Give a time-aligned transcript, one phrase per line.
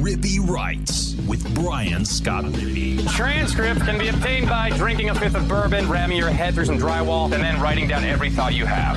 [0.00, 3.06] Rippy Writes with Brian Scott Rippy.
[3.10, 6.78] Transcript can be obtained by drinking a fifth of bourbon, ramming your head through some
[6.78, 8.96] drywall, and then writing down every thought you have.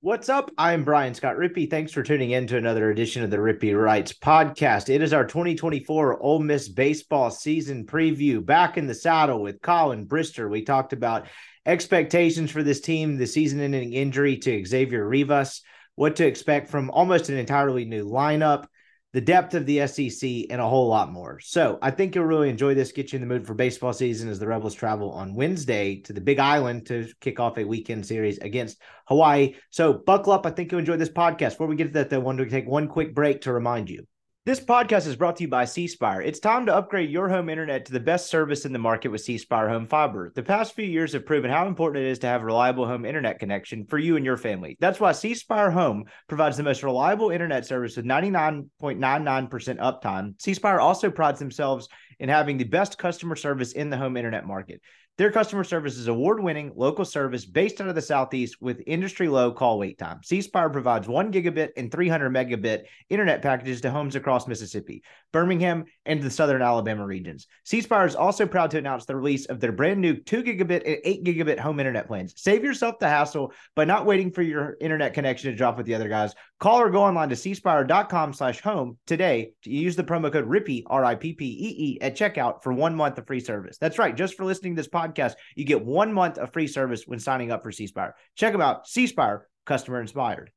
[0.00, 0.50] What's up?
[0.58, 1.70] I'm Brian Scott Rippy.
[1.70, 4.92] Thanks for tuning in to another edition of the Rippy Writes podcast.
[4.92, 8.44] It is our 2024 Ole Miss baseball season preview.
[8.44, 10.50] Back in the saddle with Collin Brister.
[10.50, 11.28] We talked about
[11.64, 15.62] expectations for this team, the season-ending injury to Xavier Rivas,
[15.94, 18.64] what to expect from almost an entirely new lineup
[19.16, 21.40] the depth of the SEC, and a whole lot more.
[21.40, 24.28] So I think you'll really enjoy this, get you in the mood for baseball season
[24.28, 28.04] as the Rebels travel on Wednesday to the Big Island to kick off a weekend
[28.04, 29.54] series against Hawaii.
[29.70, 30.44] So buckle up.
[30.44, 31.52] I think you'll enjoy this podcast.
[31.52, 33.88] Before we get to that, though, I wanted to take one quick break to remind
[33.88, 34.06] you
[34.46, 36.22] this podcast is brought to you by C Spire.
[36.22, 39.20] It's time to upgrade your home internet to the best service in the market with
[39.20, 40.30] C Spire Home Fiber.
[40.36, 43.04] The past few years have proven how important it is to have a reliable home
[43.04, 44.76] internet connection for you and your family.
[44.78, 48.68] That's why C Spire Home provides the most reliable internet service with 99.99%
[49.78, 50.40] uptime.
[50.40, 51.88] C Spire also prides themselves
[52.20, 54.80] in having the best customer service in the home internet market.
[55.18, 59.28] Their customer service is award winning local service based out of the Southeast with industry
[59.28, 60.20] low call wait time.
[60.22, 66.22] C provides one gigabit and 300 megabit internet packages to homes across Mississippi, Birmingham, and
[66.22, 67.46] the southern Alabama regions.
[67.64, 70.98] C is also proud to announce the release of their brand new 2 gigabit and
[71.02, 72.34] 8 gigabit home internet plans.
[72.36, 75.94] Save yourself the hassle by not waiting for your internet connection to drop with the
[75.94, 76.34] other guys.
[76.60, 80.84] Call or go online to cspire.com slash home today to use the promo code RIPPY,
[80.88, 83.78] R I P P E E, at checkout for one month of free service.
[83.78, 84.14] That's right.
[84.14, 87.18] Just for listening to this podcast podcast, you get one month of free service when
[87.18, 88.14] signing up for C Spire.
[88.34, 90.50] Check them out, C Spire, customer inspired.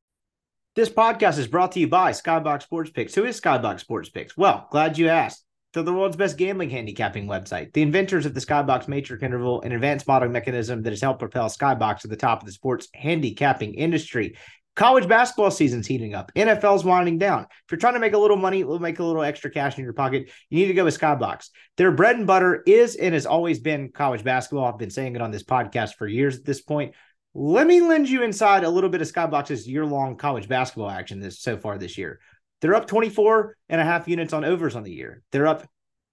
[0.75, 3.16] This podcast is brought to you by Skybox Sports Picks.
[3.16, 4.38] Who is Skybox Sports Picks?
[4.38, 5.44] Well, glad you asked.
[5.73, 7.73] They're the world's best gambling handicapping website.
[7.73, 11.47] The inventors of the Skybox Matrix Interval, an advanced modeling mechanism that has helped propel
[11.47, 14.36] Skybox to the top of the sports handicapping industry.
[14.75, 16.31] College basketball season's heating up.
[16.36, 17.44] NFL's winding down.
[17.44, 19.94] If you're trying to make a little money, make a little extra cash in your
[19.94, 21.50] pocket, you need to go with Skybox.
[21.75, 24.66] Their bread and butter is and has always been college basketball.
[24.66, 26.96] I've been saying it on this podcast for years at this point.
[27.34, 31.40] Let me lend you inside a little bit of Skybox's year-long college basketball action this
[31.40, 32.19] so far this year.
[32.62, 35.22] They're up 24 and a half units on overs on the year.
[35.31, 35.68] They're up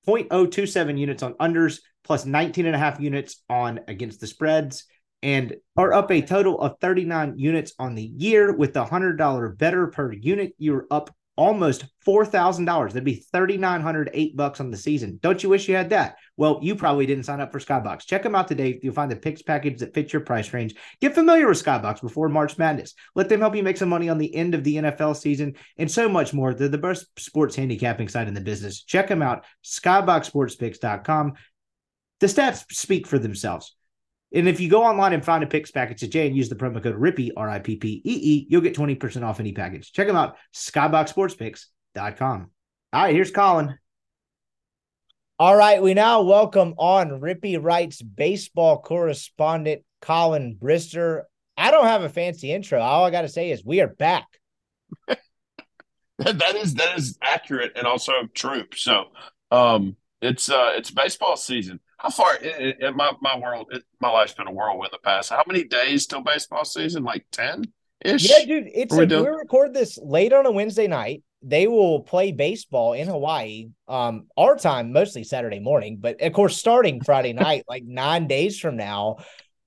[0.06, 4.84] 0.027 units on unders plus 19 and a half units on against the spreads
[5.22, 9.86] and are up a total of 39 units on the year with the $100 better
[9.88, 10.54] per unit.
[10.58, 12.88] You're up almost $4,000.
[12.88, 15.18] That'd be 3,908 bucks on the season.
[15.22, 16.16] Don't you wish you had that?
[16.36, 18.06] Well, you probably didn't sign up for Skybox.
[18.06, 18.78] Check them out today.
[18.82, 20.74] You'll find the picks package that fits your price range.
[21.00, 22.94] Get familiar with Skybox before March Madness.
[23.14, 25.90] Let them help you make some money on the end of the NFL season and
[25.90, 26.54] so much more.
[26.54, 28.82] They're the best sports handicapping site in the business.
[28.82, 31.34] Check them out, skyboxsportspicks.com.
[32.18, 33.75] The stats speak for themselves.
[34.36, 36.82] And if you go online and find a picks package today and use the promo
[36.82, 39.90] code RIPPY, R I P P E E, you'll get 20% off any package.
[39.92, 42.50] Check them out, skyboxsportspicks.com.
[42.92, 43.78] All right, here's Collin.
[45.38, 51.22] All right, we now welcome on Rippy Writes baseball correspondent Collin Brister.
[51.56, 52.78] I don't have a fancy intro.
[52.78, 54.26] All I got to say is we are back.
[55.08, 58.64] that is that is accurate and also true.
[58.74, 59.06] So,
[59.50, 61.80] um, it's uh it's baseball season.
[61.98, 63.68] How far in, in my my world?
[63.70, 65.30] It, my life's been a whirlwind the past.
[65.30, 67.04] How many days till baseball season?
[67.04, 67.64] Like ten
[68.04, 68.28] ish.
[68.28, 68.68] Yeah, dude.
[68.72, 71.22] It's like we, we record this late on a Wednesday night.
[71.42, 73.68] They will play baseball in Hawaii.
[73.88, 78.58] Um, our time mostly Saturday morning, but of course starting Friday night, like nine days
[78.58, 79.16] from now.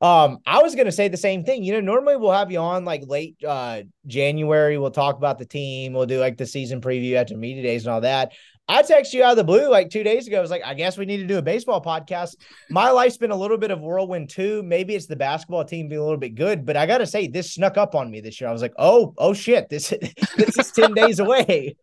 [0.01, 1.63] Um, I was gonna say the same thing.
[1.63, 4.77] You know, normally we'll have you on like late uh January.
[4.77, 5.93] We'll talk about the team.
[5.93, 8.33] We'll do like the season preview after media days and all that.
[8.69, 10.37] I texted you out of the blue like two days ago.
[10.37, 12.35] I was like, I guess we need to do a baseball podcast.
[12.69, 14.61] My life's been a little bit of whirlwind too.
[14.61, 17.25] Maybe it's the basketball team being a little bit good, but I got to say,
[17.25, 18.47] this snuck up on me this year.
[18.47, 19.89] I was like, oh, oh shit, this
[20.37, 21.77] this is ten days away.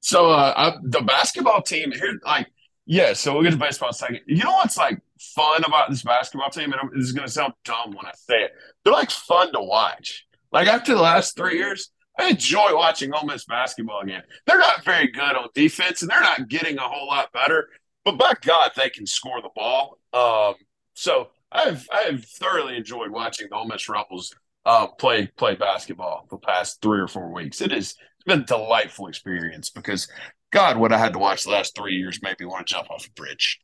[0.00, 2.48] So uh, I, the basketball team here, like,
[2.84, 3.12] yeah.
[3.12, 4.20] So we'll get to baseball in a second.
[4.26, 7.52] You know what's like fun about this basketball team, and I'm, this is to sound
[7.64, 8.52] dumb when I say it.
[8.82, 10.26] They're like fun to watch.
[10.50, 14.22] Like after the last three years, I enjoy watching Ole Miss basketball again.
[14.46, 17.68] They're not very good on defense, and they're not getting a whole lot better.
[18.04, 19.98] But by God, they can score the ball.
[20.12, 20.54] Um,
[20.94, 24.34] so I've I've thoroughly enjoyed watching the Ole Miss Rebels
[24.66, 27.60] uh, play play basketball the past three or four weeks.
[27.60, 27.94] It has
[28.26, 30.08] been a delightful experience because
[30.52, 32.90] God, what I had to watch the last three years made me want to jump
[32.90, 33.58] off a bridge.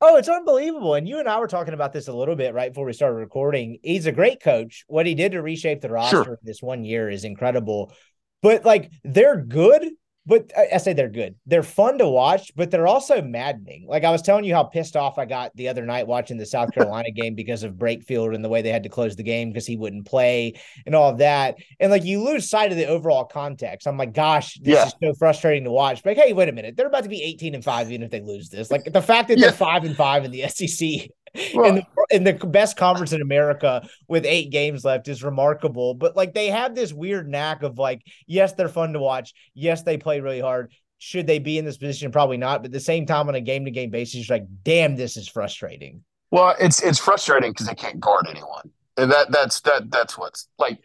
[0.00, 0.94] Oh, it's unbelievable.
[0.94, 3.16] And you and I were talking about this a little bit right before we started
[3.16, 3.78] recording.
[3.82, 4.84] He's a great coach.
[4.86, 6.38] What he did to reshape the roster sure.
[6.42, 7.92] this one year is incredible.
[8.40, 9.90] But like they're good,
[10.28, 11.34] but I, I say they're good.
[11.46, 13.86] They're fun to watch, but they're also maddening.
[13.88, 16.44] Like I was telling you how pissed off I got the other night watching the
[16.44, 19.48] South Carolina game because of Brakefield and the way they had to close the game
[19.48, 20.52] because he wouldn't play
[20.84, 21.56] and all of that.
[21.80, 23.88] And like you lose sight of the overall context.
[23.88, 24.86] I'm like, gosh, this Yeah.
[24.86, 26.02] is so frustrating to watch.
[26.02, 26.76] But like, hey, wait a minute.
[26.76, 28.70] They're about to be 18 and 5 even if they lose this.
[28.70, 29.46] Like the fact that Yeah.
[29.46, 31.08] they're 5 and 5 in the SEC
[31.54, 35.94] Well- in the in the best conference in America with eight games left is remarkable.
[35.94, 39.34] But like they have this weird knack of like, yes, they're fun to watch.
[39.54, 40.72] Yes, they play really hard.
[40.98, 42.10] Should they be in this position?
[42.10, 42.62] Probably not.
[42.62, 45.16] But at the same time, on a game to game basis, you're like, damn, this
[45.16, 46.02] is frustrating.
[46.30, 50.48] Well, it's it's frustrating because they can't guard anyone, and that that's that that's what's
[50.58, 50.78] like,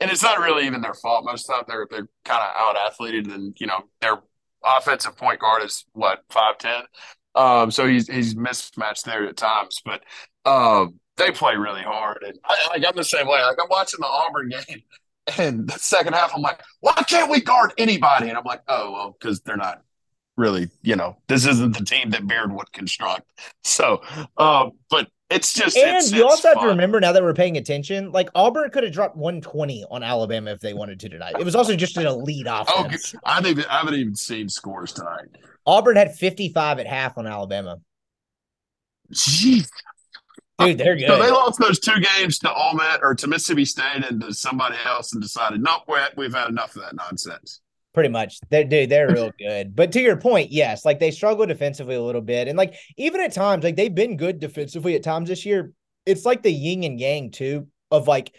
[0.00, 1.24] and it's not really even their fault.
[1.24, 4.18] Most of the time, they're they're kind of out athleted, and you know their
[4.64, 6.82] offensive point guard is what five ten,
[7.34, 10.02] um, so he's he's mismatched there at times, but
[10.44, 13.40] um, they play really hard, and I, like I'm the same way.
[13.42, 14.82] Like I'm watching the Auburn game,
[15.38, 18.28] and the second half, I'm like, why can't we guard anybody?
[18.28, 19.82] And I'm like, oh well, because they're not
[20.36, 23.30] really, you know, this isn't the team that Beard would construct.
[23.62, 24.02] So,
[24.38, 27.34] um, but it's just And it's, you it's also have to remember now that we're
[27.34, 31.36] paying attention, like Auburn could have dropped 120 on Alabama if they wanted to tonight.
[31.38, 33.14] It was also just an elite Oh, offense.
[33.24, 35.28] I haven't even, I haven't even seen scores tonight.
[35.66, 37.78] Auburn had 55 at half on Alabama.
[39.12, 39.68] Jeez.
[40.58, 41.08] Dude, they're good.
[41.08, 44.34] So they lost those two games to Ole Miss or to Mississippi State and to
[44.34, 45.82] somebody else and decided, nope,
[46.16, 47.60] we've had enough of that nonsense.
[47.92, 48.38] Pretty much.
[48.50, 49.74] They dude, they're real good.
[49.74, 52.46] But to your point, yes, like they struggle defensively a little bit.
[52.46, 55.72] And like even at times, like they've been good defensively at times this year.
[56.06, 58.32] It's like the yin and yang too of like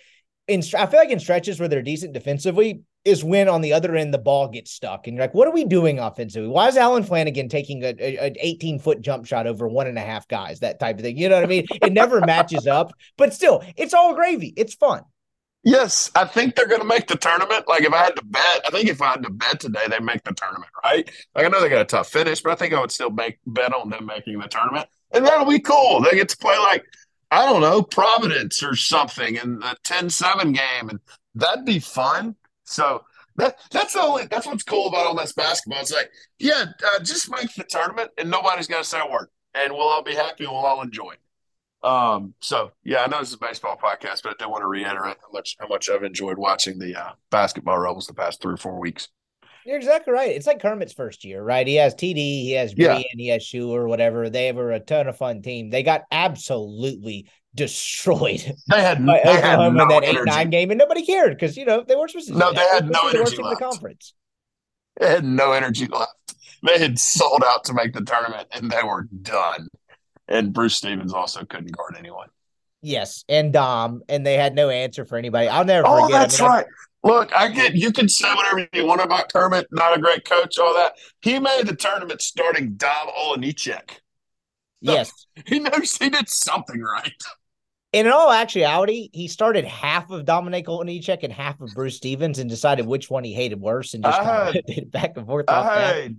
[0.47, 3.95] in I feel like in stretches where they're decent defensively is when on the other
[3.95, 6.48] end the ball gets stuck and you're like, what are we doing offensively?
[6.50, 9.98] Why is Allen Flanigan taking a, a- an 18 foot jump shot over one and
[9.98, 10.59] a half guys?
[10.59, 11.18] That type of thing.
[11.18, 11.65] You know what I mean?
[11.81, 14.53] It never matches up, but still, it's all gravy.
[14.56, 15.01] It's fun.
[15.63, 17.68] Yes, I think they're going to make the tournament.
[17.68, 20.00] Like if I had to bet, I think if I had to bet today, they
[20.00, 21.09] make the tournament, right?
[21.36, 23.38] Like I know they got a tough finish, but I think I would still make
[23.45, 26.01] bet on them making the tournament, and that'll be cool.
[26.01, 26.83] They get to play like
[27.30, 31.00] I don't know Providence or something in a 10-7 game, and
[31.36, 32.36] that'd be fun.
[32.71, 33.03] So
[33.35, 35.81] that that's the only that's what's cool about all this basketball.
[35.81, 39.73] It's like yeah, uh, just make the tournament, and nobody's gonna say a word, and
[39.73, 41.15] we'll all be happy and we'll all enjoy.
[41.83, 44.68] Um, so yeah, I know this is a baseball podcast, but I do want to
[44.68, 48.53] reiterate how much how much I've enjoyed watching the uh, basketball Rebels the past three
[48.53, 49.09] or four weeks.
[49.65, 50.31] You're exactly right.
[50.31, 51.65] It's like Kermit's first year, right?
[51.67, 52.87] He has TD, he has Yeah.
[52.87, 54.29] Brian, he has Shoe or whatever.
[54.29, 55.69] They were a ton of fun team.
[55.69, 60.71] They got absolutely destroyed They had by they had no in that eight nine game,
[60.71, 62.37] and nobody cared because you know they weren't supposed to.
[62.37, 63.61] No, they had no supposed to work energy in the left.
[63.61, 64.13] conference.
[64.99, 66.35] They had no energy left.
[66.65, 69.67] They had sold out to make the tournament, and they were done.
[70.27, 72.27] And Bruce Stevens also couldn't guard anyone.
[72.81, 75.47] Yes, and Dom, and they had no answer for anybody.
[75.47, 76.15] I'll never Oh, forget.
[76.15, 76.65] I that's mean, I- right.
[77.03, 80.57] Look, I get you can say whatever you want about Kermit, not a great coach,
[80.59, 80.94] all that.
[81.21, 83.89] He made the tournament starting Dom Olejniczak.
[84.81, 85.12] yes,
[85.48, 87.12] He knows he did something right.
[87.94, 92.39] And in all actuality, he started half of Dominik Olejniczak and half of Bruce Stevens,
[92.39, 95.25] and decided which one he hated worse, and just had- of did it back and
[95.25, 95.45] forth.
[95.50, 96.12] I that.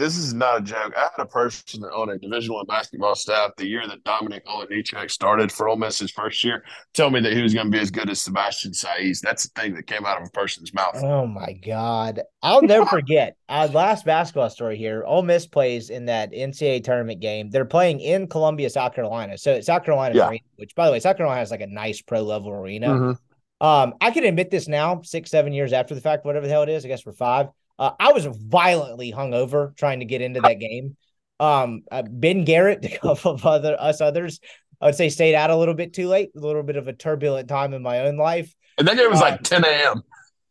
[0.00, 0.94] This is not a joke.
[0.96, 5.10] I had a person on a Division One basketball staff the year that Dominik Olejniczak
[5.10, 6.64] started for Ole Miss his first year
[6.94, 9.20] tell me that he was going to be as good as Sebastian Saiz.
[9.20, 10.96] That's the thing that came out of a person's mouth.
[11.02, 12.22] Oh my God.
[12.42, 13.36] I'll never forget.
[13.50, 15.04] Our last basketball story here.
[15.06, 17.50] Ole Miss plays in that NCAA tournament game.
[17.50, 19.36] They're playing in Columbia, South Carolina.
[19.36, 20.28] So it's South Carolina Yeah.
[20.30, 22.88] Arena, which by the way, South Carolina has like a nice pro level arena.
[22.88, 23.18] Mhm.
[23.60, 26.62] Um, I can admit this now, six, seven years after the fact, whatever the hell
[26.62, 26.86] it is.
[26.86, 27.48] I guess we're five.
[27.80, 30.96] Uh, I was violently hungover trying to get into that game.
[31.40, 34.38] Um, uh, Ben Garrett, a couple of other us others,
[34.80, 36.30] I would say stayed out a little bit too late.
[36.36, 38.54] A little bit of a turbulent time in my own life.
[38.78, 40.02] And that game was Uh, like 10 a.m.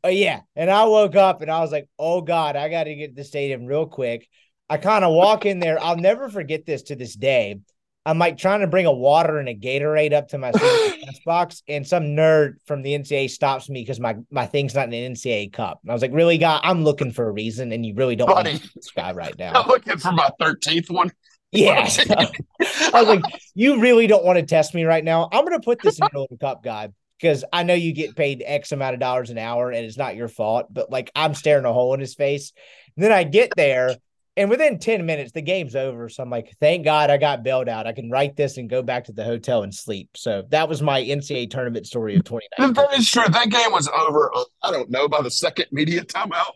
[0.03, 2.96] Oh yeah, and I woke up and I was like, "Oh God, I got to
[2.96, 4.27] get to the stadium real quick."
[4.70, 5.82] I kind of walk in there.
[5.82, 7.60] I'll never forget this to this day.
[8.06, 10.51] I'm like trying to bring a water and a Gatorade up to my
[11.25, 14.94] box, and some nerd from the NCAA stops me because my my thing's not in
[14.94, 15.79] an NCAA cup.
[15.84, 16.60] And I was like, "Really, guy?
[16.63, 18.62] I'm looking for a reason, and you really don't want Buddy.
[18.75, 21.12] this guy right now." I'm now." looking for my 13th one.
[21.51, 21.82] Yeah,
[22.60, 25.29] I was like, "You really don't want to test me right now?
[25.32, 26.89] I'm gonna put this in your cup, guy."
[27.20, 30.15] Because I know you get paid X amount of dollars an hour and it's not
[30.15, 32.53] your fault, but like I'm staring a hole in his face.
[32.96, 33.98] And then I get there,
[34.39, 36.08] and within 10 minutes, the game's over.
[36.08, 37.86] So I'm like, thank God I got bailed out.
[37.86, 40.12] I can write this and go back to the hotel and sleep.
[40.15, 42.74] So that was my NCAA tournament story of 2019.
[42.74, 43.25] That is true.
[43.27, 46.53] That game was over, uh, I don't know, by the second media timeout.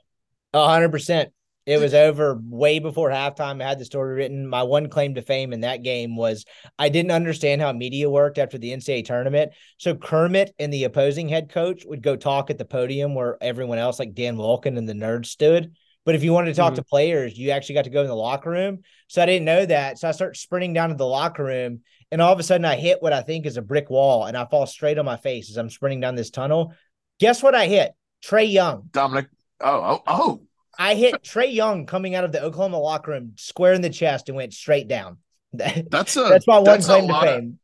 [0.54, 1.34] A hundred percent.
[1.66, 3.62] It was over way before halftime.
[3.62, 4.48] I had the story written.
[4.48, 6.46] My one claim to fame in that game was
[6.80, 9.52] I didn't understand how media worked after the NCAA tournament.
[9.78, 13.78] So Kermit and the opposing head coach would go talk at the podium where everyone
[13.78, 15.74] else, like Dan Vulcan and the nerds, stood.
[16.06, 16.78] But if you wanted to talk Mhm.
[16.78, 18.80] to players, you actually got to go in the locker room.
[19.08, 19.98] So I didn't know that.
[20.00, 21.82] So I start sprinting down to the locker room,
[22.12, 24.36] and all of a sudden I hit what I think is a brick wall, and
[24.38, 26.74] I fall straight on my face as I'm sprinting down this tunnel.
[27.20, 27.94] Guess what I hit?
[28.24, 28.90] Trae Young.
[28.92, 29.28] Dominic.
[29.62, 30.42] Oh, oh, oh.
[30.78, 34.28] I hit Trae Young coming out of the Oklahoma locker room square in the chest
[34.28, 35.20] and went straight down.
[35.54, 37.60] That's a That's my one claim to lot of- fame.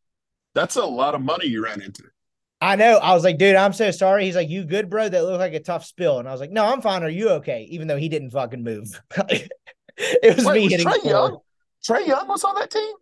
[0.54, 2.04] that's a lot of money you ran into.
[2.62, 2.98] I know.
[2.98, 4.26] I was like, dude, I'm so sorry.
[4.26, 5.08] He's like, you good, bro?
[5.08, 6.20] That looked like a tough spill.
[6.20, 7.04] And I was like, no, I'm fine.
[7.04, 7.68] Are you okay?
[7.72, 9.02] Even though he didn't fucking move.
[9.98, 11.04] it was Wait, me was hitting Trae.
[11.04, 11.40] Young?
[11.88, 12.94] Trae Young was on that team.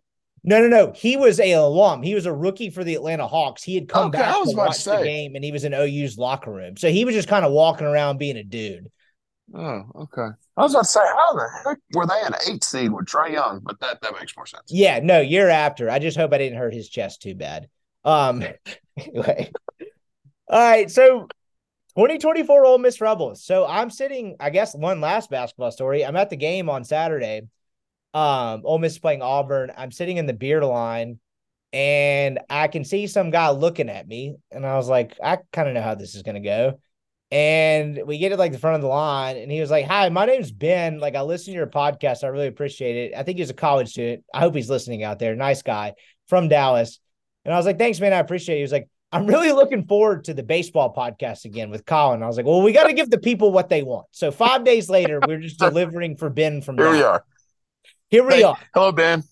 [0.44, 0.92] No, no, no.
[0.92, 2.02] He was a alum.
[2.02, 3.62] He was a rookie for the Atlanta Hawks.
[3.62, 5.52] He had come Okay, back I was to about to watch the game, and he
[5.52, 6.76] was in OU's locker room.
[6.76, 8.90] So he was just kind of walking around being a dude.
[9.54, 10.28] Oh, okay.
[10.56, 13.32] I was about to say, how the heck were they an eight seed with Trae
[13.32, 13.60] Young?
[13.62, 14.70] But that that makes more sense.
[14.70, 15.90] Yeah, no, year after.
[15.90, 17.68] I just hope I didn't hurt his chest too bad.
[18.04, 18.44] Um,
[18.96, 19.50] anyway.
[20.48, 21.28] All right, so
[21.96, 23.44] 2024 Ole Miss Rebels.
[23.44, 26.04] So I'm sitting, I guess one last basketball story.
[26.04, 27.42] I'm at the game on Saturday.
[28.14, 29.72] Um, Ole Miss playing Auburn.
[29.76, 31.18] I'm sitting in the beer line
[31.72, 34.36] and I can see some guy looking at me.
[34.50, 36.80] And I was like, I kind of know how this is gonna go.
[37.30, 40.08] And we get to like the front of the line, and he was like, Hi,
[40.08, 40.98] my name's Ben.
[40.98, 42.24] Like, I listen to your podcast.
[42.24, 43.14] I really appreciate it.
[43.14, 44.24] I think he's a college student.
[44.32, 45.36] I hope he's listening out there.
[45.36, 45.94] Nice guy
[46.26, 47.00] from Dallas.
[47.44, 48.12] And I was like, Thanks, man.
[48.12, 48.58] I appreciate it.
[48.58, 52.22] He was like, I'm really looking forward to the baseball podcast again with Collin.
[52.22, 54.06] I was like, Well, we got to give the people what they want.
[54.10, 57.24] So five days later, we're just delivering for Ben from Here we are.
[58.10, 58.58] Here we Hey, are.
[58.74, 59.22] Hello, Ben.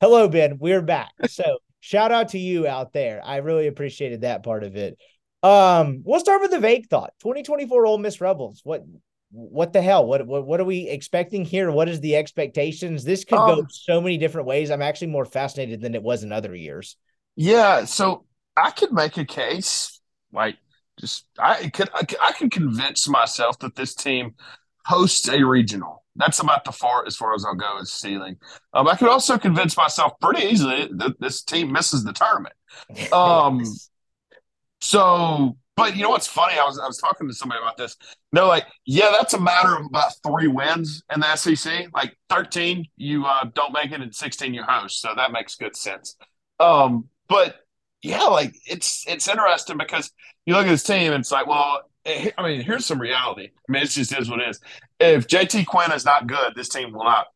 [0.00, 0.58] Hello, Ben.
[0.58, 1.12] We're back.
[1.28, 3.22] So shout out to you out there.
[3.24, 4.98] I really appreciated that part of it.
[5.42, 7.12] Um, we'll start with the vague thought.
[7.20, 8.60] 2024 Ole Miss Rebels.
[8.64, 8.84] What
[9.32, 10.06] what the hell?
[10.06, 11.70] What what what are we expecting here?
[11.70, 13.04] What is the expectations?
[13.04, 14.70] This could go Um, so many different ways.
[14.70, 16.96] I'm actually more fascinated than it was in other years.
[17.36, 18.24] Yeah, so
[18.56, 20.00] I could make a case,
[20.32, 20.56] like
[20.98, 24.34] just I could I could, I could convince myself that this team
[24.86, 26.04] hosts a regional.
[26.16, 28.36] That's about the far as far as I'll go as ceiling.
[28.72, 32.54] Um, I could also convince myself pretty easily that this team misses the tournament.
[33.12, 33.80] Um,
[34.80, 36.58] So, but you know what's funny?
[36.58, 37.96] I was I was talking to somebody about this.
[38.32, 41.88] They're like, yeah, that's a matter of about three wins in the SEC.
[41.94, 45.00] Like thirteen, you uh, don't make it, and sixteen, you host.
[45.00, 46.16] So that makes good sense.
[46.60, 47.56] Um, but
[48.02, 50.12] yeah, like it's it's interesting because
[50.44, 53.50] you look at this team, and it's like, well, eh, I mean, here's some reality.
[53.68, 54.60] I mean, it just is what it is.
[55.00, 57.26] If JT Quinn is not good, this team will not.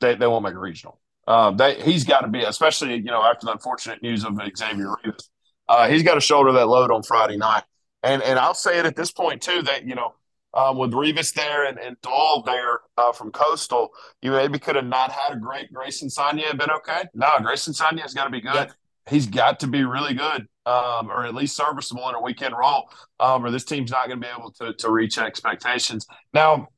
[0.00, 1.00] They they won't make a regional.
[1.26, 4.94] Um, they he's got to be, especially you know after the unfortunate news of Xavier
[5.04, 5.30] Rivas.
[5.68, 7.64] Uh, he's got to shoulder that load on Friday night.
[8.02, 10.14] And and I'll say it at this point too that you know
[10.54, 13.90] um, with Rivas there and, and Dahl there uh, from Coastal,
[14.22, 17.04] you maybe could have not had a great Grayson Saunier been okay.
[17.14, 18.70] No, Grayson Saunier has got to be good.
[19.08, 22.90] He's got to be really good, um, or at least serviceable in a weekend role,
[23.20, 26.06] um, or this team's not going to be able to to reach expectations.
[26.32, 26.68] Now,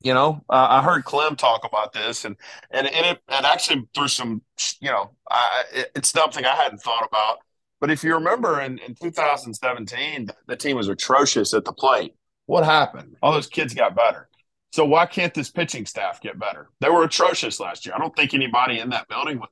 [0.00, 2.36] you know, uh, I heard Clem talk about this, and
[2.70, 4.42] and and it and actually through some,
[4.80, 7.38] you know, I, it, it's something I hadn't thought about.
[7.80, 12.14] But if you remember in, in 2017, the team was atrocious at the plate.
[12.44, 13.16] What happened?
[13.22, 14.28] All those kids got better.
[14.72, 16.68] So why can't this pitching staff get better?
[16.80, 17.94] They were atrocious last year.
[17.94, 19.48] I don't think anybody in that building was.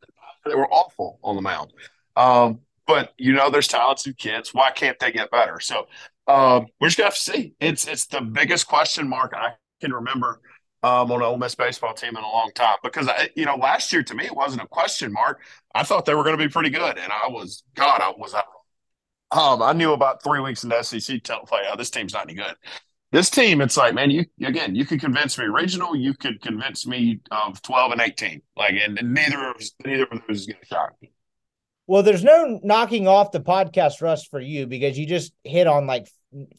[0.49, 1.73] They were awful on the mound.
[2.17, 4.55] Um, but you know, there's talented kids.
[4.55, 5.61] Why can't they get better?
[5.61, 5.87] So
[6.27, 7.55] um, we're just gonna have to see.
[7.61, 10.41] It's it's the biggest question mark I can remember
[10.83, 12.77] um, on an Ole Miss baseball team in a long time.
[12.83, 15.41] Because I, you know, last year to me it wasn't a question mark.
[15.75, 18.35] I thought they were going to be pretty good, and I was God, I was
[18.35, 18.45] out.
[19.31, 22.23] Um, I knew about three weeks in the SEC tell play, oh, this team's not
[22.23, 22.55] any good.
[23.11, 26.87] This team, it's like, man, you again, you could convince me regional, you could convince
[26.87, 30.61] me of twelve and eighteen, like, and, and neither of neither of those is going
[30.61, 31.11] to shock me.
[31.87, 35.87] Well, there's no knocking off the podcast rust for you because you just hit on
[35.87, 36.07] like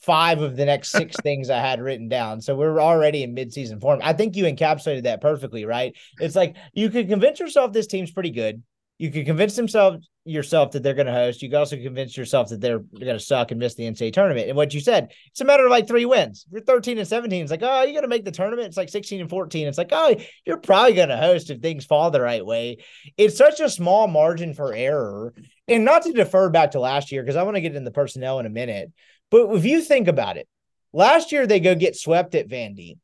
[0.01, 2.41] five of the next six things I had written down.
[2.41, 3.99] So we're already in midseason form.
[4.03, 5.95] I think you encapsulated that perfectly, right?
[6.19, 8.63] It's like you could convince yourself this team's pretty good.
[8.97, 11.41] You could convince themselves yourself that they're going to host.
[11.41, 14.47] You can also convince yourself that they're going to suck and miss the NCAA tournament.
[14.47, 16.45] And what you said, it's a matter of like three wins.
[16.47, 18.67] If you're 13 and 17, it's like, oh, you're going to make the tournament.
[18.67, 19.67] It's like 16 and 14.
[19.67, 22.77] It's like, oh, you're probably going to host if things fall the right way.
[23.17, 25.33] It's such a small margin for error.
[25.67, 27.91] And not to defer back to last year, because I want to get into the
[27.91, 28.91] personnel in a minute.
[29.29, 30.47] But if you think about it,
[30.93, 32.97] last year they go get swept at Vandy,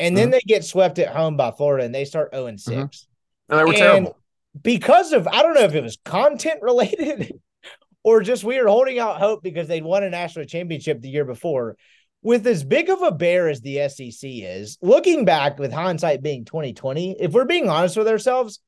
[0.00, 0.32] and then Mhm.
[0.32, 2.74] they get swept at home by Florida, and they start 0 and 6.
[2.74, 3.06] Mhm.
[3.50, 4.17] And they were And terrible.
[4.62, 7.32] Because of, I don't know if it was content related
[8.02, 11.24] or just we were holding out hope because they'd won a national championship the year
[11.24, 11.76] before.
[12.22, 16.44] With as big of a bear as the SEC is, looking back with hindsight being
[16.44, 18.58] 2020, if we're being honest with ourselves,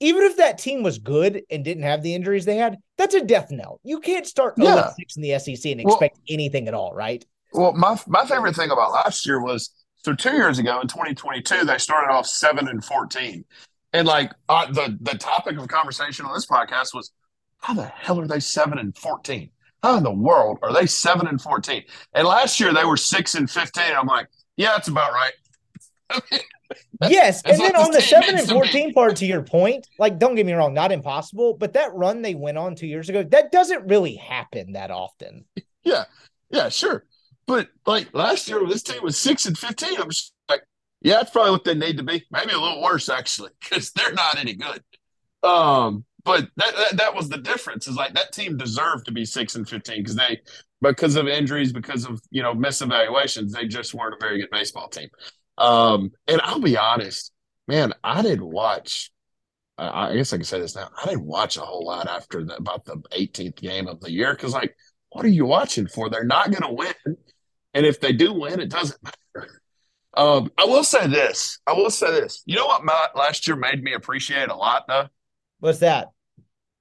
[0.00, 3.22] even if that team was good and didn't have the injuries they had, that's a
[3.24, 3.80] death knell.
[3.82, 4.90] You can't start 0 Yeah.
[4.98, 7.24] 6 in the SEC and Well- expect anything at all, right?
[7.52, 11.64] Well, my my favorite thing about last year was So two years ago in 2022,
[11.64, 13.44] they started off seven and 14.
[13.92, 17.12] And like uh, the the topic of conversation on this podcast was,
[17.58, 19.50] how the hell are they seven and 14?
[19.82, 21.84] How in the world are they seven and 14?
[22.12, 23.84] And last year they were six and 15.
[23.96, 25.32] I'm like, yeah, that's about right.
[26.10, 26.40] I mean,
[27.08, 30.46] Yes, and then on the seven and fourteen part, to your point, like don't get
[30.46, 33.86] me wrong, not impossible, but that run they went on two years ago, that doesn't
[33.86, 35.44] really happen that often.
[35.84, 36.06] Yeah,
[36.50, 37.04] yeah, sure.
[37.46, 40.00] But like last year, this team was six and fifteen.
[40.00, 40.32] I'm just
[41.00, 42.24] yeah, that's probably what they need to be.
[42.30, 44.82] Maybe a little worse actually, because they're not any good.
[45.42, 47.86] Um, but that, that that was the difference.
[47.86, 50.40] Is like that team deserved to be six and fifteen because they
[50.82, 54.88] because of injuries, because of you know misevaluations, they just weren't a very good baseball
[54.88, 55.08] team.
[55.58, 57.32] Um, and I'll be honest,
[57.68, 59.10] man, I didn't watch.
[59.78, 60.88] I I guess I can say this now.
[61.00, 64.34] I didn't watch a whole lot after the, about the 18th game of the year
[64.34, 64.76] because, like,
[65.10, 66.10] what are you watching for?
[66.10, 67.16] They're not going to win,
[67.72, 69.02] and if they do win, it doesn't
[69.34, 69.62] matter.
[70.16, 71.58] Um, I will say this.
[71.66, 72.42] I will say this.
[72.46, 72.84] You know what?
[72.84, 75.08] Ma- last year made me appreciate a lot, though.
[75.60, 76.08] What's that?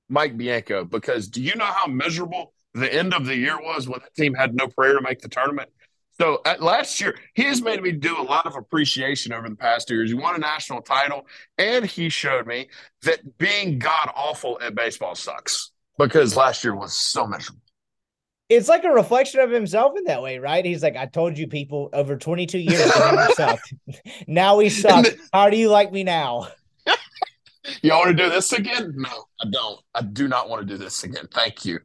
[0.10, 4.00] Mike Bianco, because do you know how miserable the end of the year was when
[4.00, 5.70] that team had no prayer to make the tournament?
[6.18, 9.56] So at last year, he has made me do a lot of appreciation over the
[9.56, 10.10] past two years.
[10.10, 11.28] He won a national title,
[11.58, 12.70] and he showed me
[13.02, 17.62] that being god awful at baseball sucks because last year was so miserable.
[18.48, 20.64] It's like a reflection of himself in that way, right?
[20.64, 22.94] He's like, I told you people over 22 years
[23.36, 23.74] sucked.
[24.28, 25.06] now we suck.
[25.06, 26.48] then- How do you like me now?
[27.82, 28.94] Y'all want to do this again?
[28.96, 29.10] No,
[29.44, 29.80] I don't.
[29.96, 31.28] I do not want to do this again.
[31.34, 31.80] Thank you.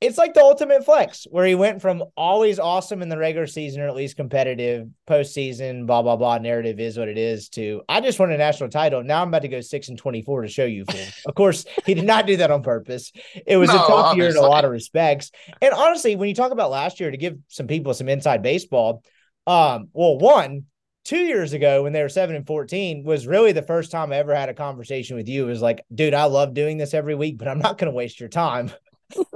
[0.00, 3.82] It's like the ultimate flex, where he went from always awesome in the regular season
[3.82, 6.38] or at least competitive postseason, blah blah blah.
[6.38, 7.48] Narrative is what it is.
[7.50, 9.02] To I just won a national title.
[9.02, 10.84] Now I'm about to go six and twenty four to show you.
[11.26, 13.12] Of course, he did not do that on purpose.
[13.46, 15.30] It was a No, tough year in a lot of respects.
[15.60, 19.02] And honestly, when you talk about last year, to give some people some inside baseball,
[19.46, 20.64] um, well, one,
[21.04, 24.16] two years ago when they were seven and 14 was really the first time I
[24.16, 25.44] ever had a conversation with you.
[25.44, 27.96] It was like, dude, I love doing this every week, but I'm not going to
[27.96, 28.70] waste your time.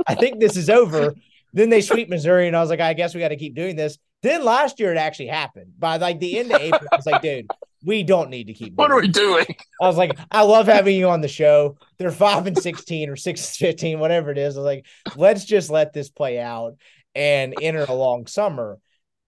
[0.06, 1.14] I think this is over.
[1.52, 3.76] Then they sweep Missouri, and I was like, I guess we got to keep doing
[3.76, 3.98] this.
[4.22, 5.72] Then last year it actually happened.
[5.78, 7.48] By like the end of April, I was like, dude,
[7.84, 8.74] we don't need to keep.
[8.74, 9.46] What are we doing?
[9.80, 11.76] I was like, I love having you on the show.
[11.98, 14.56] They're five and sixteen or six and fifteen, whatever it is.
[14.56, 16.76] I was like, let's just let this play out
[17.14, 18.78] and enter a long summer.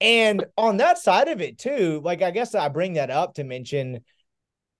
[0.00, 3.44] And on that side of it too, like I guess I bring that up to
[3.44, 4.04] mention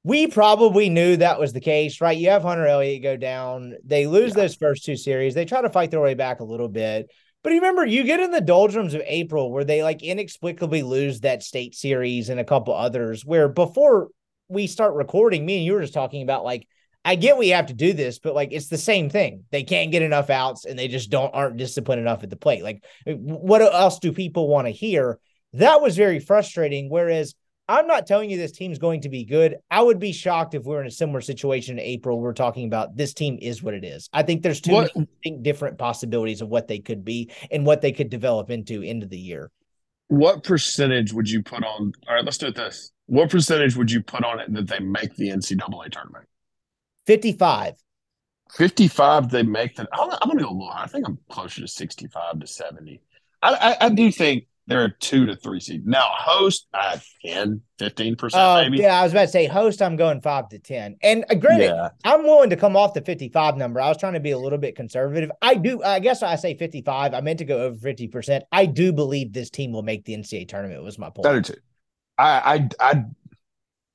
[0.05, 2.17] we probably knew that was the case, right?
[2.17, 3.75] You have Hunter Elliott go down.
[3.85, 4.43] They lose Yeah.
[4.43, 5.35] those first two series.
[5.35, 7.11] They try to fight their way back a little bit.
[7.43, 11.43] But remember, you get in the doldrums of April where they like inexplicably lose that
[11.43, 13.25] state series and a couple others.
[13.25, 14.09] Where before
[14.49, 16.69] we start recording, me and you were just talking about like,
[17.07, 19.45] I get we have to do this, but like it's the same thing.
[19.51, 22.62] They can't get enough outs and they just don't aren't disciplined enough at the plate.
[22.62, 25.19] Like, what else do people want to hear?
[25.55, 26.88] That was very frustrating.
[26.88, 27.35] Whereas
[27.68, 29.57] I'm not telling you this team's going to be good.
[29.70, 32.20] I would be shocked if we're in a similar situation in April.
[32.20, 34.09] We're talking about this team is what it is.
[34.12, 34.92] I think there's two What-
[35.42, 39.18] different possibilities of what they could be and what they could develop into into the
[39.18, 39.50] year.
[40.09, 41.92] What percentage would you put on?
[42.07, 42.92] All right, let's do it this.
[43.07, 46.27] What percentage would you put on it that they make the NCAA tournament?
[47.07, 47.74] 55.
[48.53, 52.40] 55 they make that I'm, I'm gonna go lower i think i'm closer to 65
[52.40, 53.00] to 70
[53.42, 57.61] i i, I do think they're a two to three seed now host uh 10
[57.79, 58.98] 15 percent Oh, maybe yeah.
[58.98, 60.96] I was about to say host, I'm going five to 10.
[61.03, 63.81] And uh, granted, yeah I'm willing to come off the 55 number.
[63.81, 65.31] I was trying to be a little bit conservative.
[65.42, 67.12] I do, I guess I say 55.
[67.14, 68.42] I meant to go over 50%.
[68.53, 71.24] I do believe this team will make the NCAA tournament, was my point.
[71.24, 71.55] that two
[72.16, 73.05] I, I i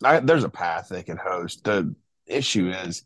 [0.04, 1.96] i there's a path they can host the
[2.28, 3.04] issue is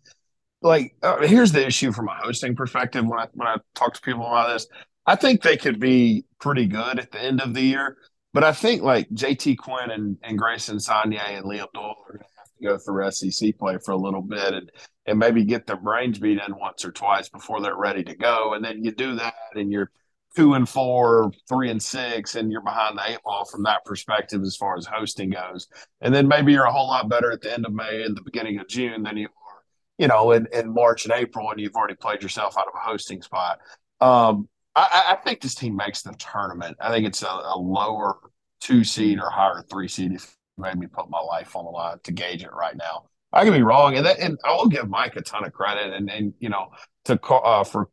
[0.61, 4.01] like uh, here's the issue from a hosting perspective when i when i talk to
[4.01, 4.67] people about this
[5.05, 7.97] i think they could be pretty good at the end of the year
[8.33, 12.19] but i think like jt quinn and, and grayson Saunier and liam doyle are going
[12.19, 14.71] to have to go through sec play for a little bit and
[15.05, 18.53] and maybe get their brains beat in once or twice before they're ready to go
[18.53, 19.91] and then you do that and you're
[20.35, 24.41] two and four, three and six, and you're behind the eight ball from that perspective
[24.41, 25.67] as far as hosting goes.
[26.01, 28.23] And then maybe you're a whole lot better at the end of May and the
[28.23, 29.61] beginning of June than you are,
[29.97, 32.79] you know, in, in March and April, and you've already played yourself out of a
[32.79, 33.59] hosting spot.
[34.01, 36.77] Um, I, I think this team makes the tournament.
[36.79, 38.17] I think it's a, a lower
[38.59, 41.71] two seed or higher three seed if you made me put my life on the
[41.71, 43.05] line to gauge it right now.
[43.31, 45.91] I could be wrong, and that, and I will give Mike a ton of credit,
[45.93, 46.71] and and you know
[47.05, 47.89] to uh, for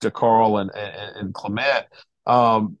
[0.00, 1.86] to Carl and, and, and Clement.
[2.26, 2.78] Um,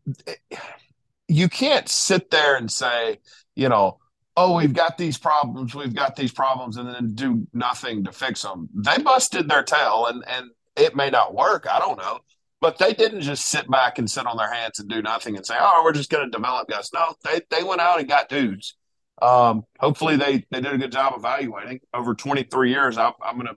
[1.26, 3.18] you can't sit there and say,
[3.56, 3.98] you know,
[4.36, 8.42] oh, we've got these problems, we've got these problems, and then do nothing to fix
[8.42, 8.68] them.
[8.74, 11.66] They busted their tail, and and it may not work.
[11.70, 12.20] I don't know.
[12.60, 15.46] But they didn't just sit back and sit on their hands and do nothing and
[15.46, 18.28] say, "Oh, we're just going to develop guys." No, they they went out and got
[18.28, 18.74] dudes,
[19.22, 22.98] Um, hopefully they they did a good job evaluating over 23 years.
[22.98, 23.56] I, I'm going to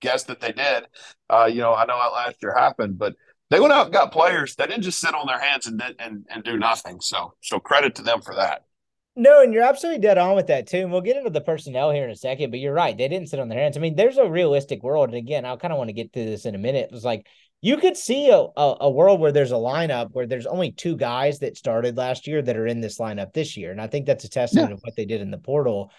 [0.00, 0.84] guess that they did.
[1.30, 3.14] Uh, you know, I know that last year happened, but
[3.50, 4.56] they went out and got players.
[4.56, 7.00] They didn't just sit on their hands and and and do nothing.
[7.00, 8.64] So so credit to them for that.
[9.18, 10.78] No, and you're absolutely dead on with that too.
[10.78, 12.96] And we'll get into the personnel here in a second, but you're right.
[12.96, 13.76] They didn't sit on their hands.
[13.76, 15.08] I mean, there's a realistic world.
[15.08, 16.88] And again, I kind of want to get to this in a minute.
[16.90, 17.26] It was like
[17.66, 20.96] you could see a, a, a, world where there's a lineup where there's only two
[20.96, 23.72] guys that started last year that are in this lineup this year.
[23.72, 24.74] And I think that's a testament yeah.
[24.74, 25.90] of what they did in the portal.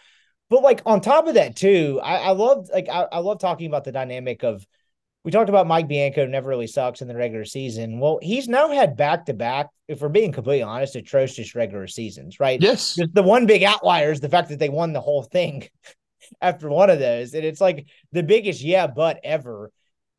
[0.50, 3.68] But like on top of that, too, I, I love like I, I love talking
[3.68, 4.66] about the dynamic of
[5.26, 8.00] we talked about Mike Bianco never really sucks in the regular season.
[8.00, 12.40] Well, he's now had back to back, if we're being completely honest, atrocious regular seasons,
[12.40, 12.62] right?
[12.62, 12.98] Yes.
[13.12, 15.68] The one big outlier is the fact that they won the whole thing
[16.42, 17.34] after one of those.
[17.34, 19.70] And it's like the biggest yeah, but ever.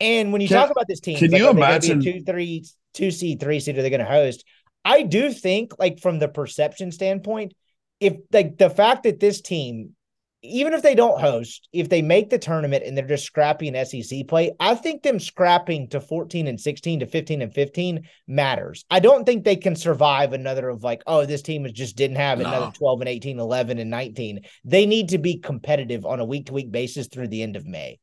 [0.00, 3.11] And when you can, talk about this team, can like, you imagine two, three, two
[3.11, 4.44] seed, three seed, are they going to host?
[4.84, 7.54] I do think, like from the perception standpoint,
[8.00, 9.96] if like the fact that this team
[10.42, 14.28] even if they don't host, if they make the tournament and they're just scrapping SEC
[14.28, 18.84] play, I think them scrapping to 14 and 16 to 15 and 15 matters.
[18.90, 22.38] I don't think they can survive another of like, oh, this team just didn't have
[22.38, 22.46] no.
[22.46, 24.40] another 12 and 18, 11 and 19.
[24.64, 27.66] They need to be competitive on a week to week basis through the end of
[27.66, 27.98] May.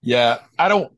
[0.00, 0.92] Yeah, I don't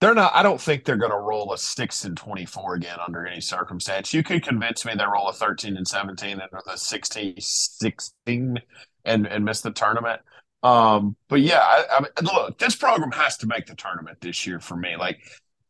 [0.00, 3.26] they're not I don't think they're going to roll a 6 and 24 again under
[3.26, 4.12] any circumstance.
[4.12, 8.58] You could convince me they roll a 13 and 17 under the 16 16
[9.04, 10.20] and and miss the tournament.
[10.62, 14.46] Um, but yeah, I, I mean, look, this program has to make the tournament this
[14.46, 14.96] year for me.
[14.96, 15.20] Like,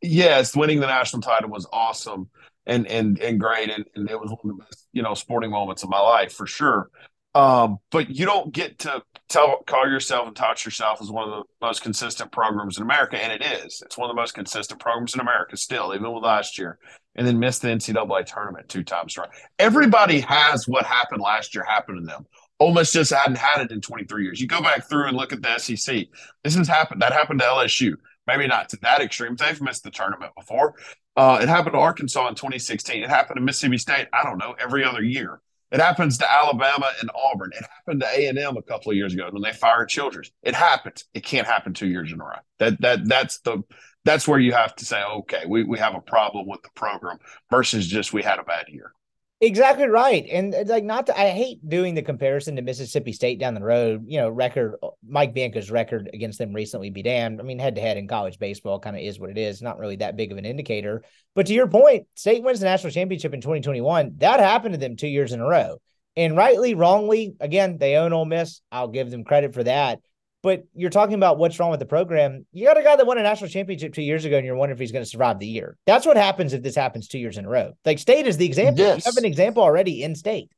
[0.01, 2.29] yes, winning the national title was awesome
[2.65, 5.51] and and and great, and, and it was one of the best, you know, sporting
[5.51, 6.89] moments of my life for sure.
[7.37, 11.35] Um, but you don't get to tell call yourself and touch yourself as one of
[11.35, 13.83] the most consistent programs in America, and it is.
[13.85, 16.79] It's one of the most consistent programs in America still, even with last year,
[17.15, 19.19] and then missed the NCAA tournament two times.
[19.19, 19.29] Right?
[19.59, 22.25] Everybody has what happened last year happen to them.
[22.59, 24.41] Ole Miss just hadn't had it in 23 years.
[24.41, 26.07] You go back through and look at the SEC.
[26.43, 27.03] This has happened.
[27.03, 27.97] That happened to LSU.
[28.25, 29.35] Maybe not to that extreme.
[29.35, 30.73] They've missed the tournament before.
[31.15, 33.03] Uh, it happened to Arkansas in 2016.
[33.03, 34.07] It happened to Mississippi State.
[34.11, 35.39] I don't know every other year.
[35.71, 37.51] It happens to Alabama and Auburn.
[37.53, 40.31] It happened to A and M a couple of years ago when they fired Childress.
[40.41, 41.05] It happens.
[41.13, 42.37] It can't happen two years in a row.
[42.59, 43.63] That that that's the
[44.05, 47.17] that's where you have to say, okay, we, we have a problem with the program
[47.51, 48.93] versus just we had a bad year.
[49.39, 50.25] Exactly right.
[50.31, 53.63] And uh, like not to, I hate doing the comparison to Mississippi State down the
[53.63, 57.39] road, you know, record uh, Mike Bianco's record against them recently be damned.
[57.39, 59.77] I mean, head to head in college baseball kind of is what it is, not
[59.77, 61.03] really that big of an indicator.
[61.35, 64.13] But to your point, State wins the national championship in 2021.
[64.17, 65.77] That happened to them two years in a row.
[66.15, 68.61] And rightly, wrongly, again, they own Ole Miss.
[68.71, 69.99] I'll give them credit for that.
[70.47, 72.45] But you're talking about what's wrong with the program.
[72.53, 74.77] You got a guy that won a national championship two years ago, and you're wondering
[74.77, 75.75] if he's going to survive the year.
[75.85, 77.73] That's what happens if this happens two years in a row.
[77.83, 78.85] Like state is the example.
[78.85, 79.05] Yes.
[79.05, 80.49] You have an example already in state.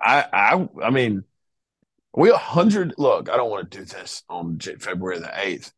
[0.00, 1.24] I I I mean,
[2.14, 2.94] we a hundred.
[2.96, 5.72] Look, I don't want to do this on February the eighth.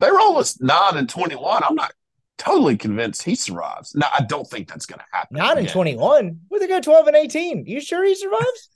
[0.00, 1.62] They roll us nine and twenty one.
[1.64, 1.94] I'm not
[2.36, 3.94] totally convinced he survives.
[3.94, 5.38] No, I don't think that's going to happen.
[5.38, 6.40] Nine and twenty one.
[6.48, 7.64] Where they go twelve and eighteen?
[7.64, 8.68] You sure he survives?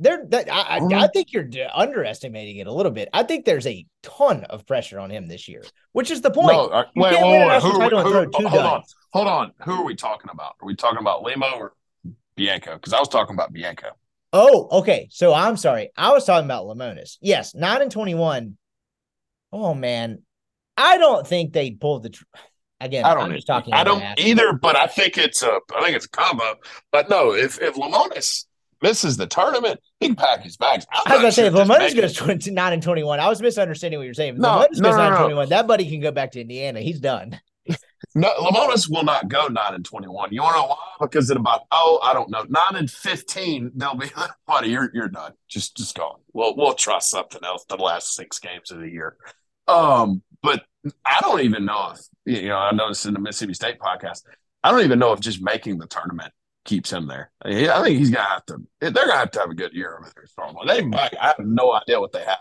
[0.00, 3.08] There, that, I, I, I, think you're underestimating it a little bit.
[3.12, 6.56] I think there's a ton of pressure on him this year, which is the point.
[6.56, 8.82] No, uh, wait, wait, wait, who, who, who, hold on,
[9.12, 9.52] hold on.
[9.62, 10.54] Who are we talking about?
[10.62, 11.72] Are we talking about Limo or
[12.36, 12.74] Bianco?
[12.74, 13.88] Because I was talking about Bianco.
[14.32, 15.08] Oh, okay.
[15.10, 15.90] So I'm sorry.
[15.96, 17.16] I was talking about Lemonis.
[17.20, 18.56] Yes, nine and twenty-one.
[19.52, 20.22] Oh man,
[20.76, 22.10] I don't think they pulled the.
[22.10, 22.24] Tr-
[22.80, 23.24] Again, I don't.
[23.24, 23.74] I'm just talking.
[23.74, 25.58] I don't either, but I think it's a.
[25.74, 26.54] I think it's a combo.
[26.92, 28.44] But no, if if Lemonis
[28.82, 30.86] misses the tournament, he can pack his bags.
[30.92, 33.98] I'm I was going to say, if Lemonis goes 29 and 21, I was misunderstanding
[33.98, 34.38] what you're saying.
[34.38, 35.18] No, no, goes no, 9 no.
[35.18, 36.80] 21, that buddy can go back to Indiana.
[36.80, 37.40] He's done.
[38.14, 40.32] no, Lemonis will not go 9 and 21.
[40.32, 40.76] You want to know why?
[41.00, 44.90] Because at about, oh, I don't know, 9 and 15, they'll be like, buddy, you're,
[44.94, 45.32] you're done.
[45.48, 46.20] Just, just go.
[46.32, 49.16] We'll, we'll trust something else the last six games of the year.
[49.66, 50.64] Um, but
[51.04, 54.22] I don't even know if, you know, I noticed in the Mississippi State podcast,
[54.62, 56.32] I don't even know if just making the tournament
[56.68, 57.30] keeps him there.
[57.42, 58.60] I think he's gonna have to.
[58.80, 60.26] They're gonna have to have a good year over there.
[60.26, 60.68] Stormwood.
[60.68, 61.14] They might.
[61.18, 62.38] I have no idea what they have.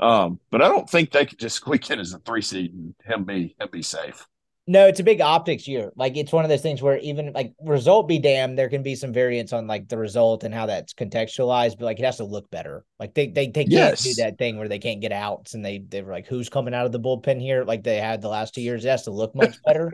[0.00, 2.94] Um, but I don't think they could just squeak in as a three seed and
[3.04, 4.26] him be him be safe.
[4.66, 5.92] No, it's a big optics year.
[5.96, 8.94] Like it's one of those things where even like result be damned, there can be
[8.94, 12.24] some variance on like the result and how that's contextualized, but like it has to
[12.24, 12.84] look better.
[12.98, 14.02] Like they they, they can't yes.
[14.02, 16.74] do that thing where they can't get outs and they they were like, who's coming
[16.74, 17.64] out of the bullpen here?
[17.64, 18.84] Like they had the last two years.
[18.84, 19.92] It has to look much better.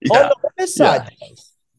[0.00, 0.28] yeah.
[0.28, 1.28] On the side, yeah.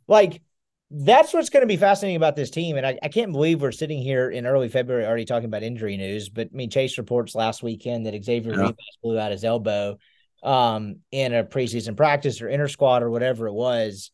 [0.07, 0.41] like
[0.91, 2.75] that's what's going to be fascinating about this team.
[2.75, 5.97] And I, I, can't believe we're sitting here in early February already talking about injury
[5.97, 6.29] news.
[6.29, 8.71] But I mean, Chase reports last weekend that Xavier yeah.
[9.03, 9.97] Blew out his elbow
[10.41, 14.09] um, in a preseason practice or inter squad or whatever it was.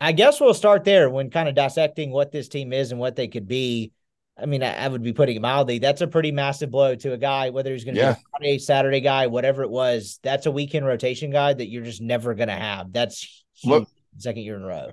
[0.00, 3.16] I guess we'll start there when kind of dissecting what this team is and what
[3.16, 3.92] they could be.
[4.40, 5.78] I mean, I, I, would be putting it mildly.
[5.78, 8.12] That's a pretty massive blow to a guy, whether he's going to yeah.
[8.12, 10.18] be a Friday, Saturday guy, whatever it was.
[10.22, 12.92] That's a weekend rotation guy that you're just never going to have.
[12.92, 13.86] That's what,
[14.18, 14.92] second year in a row.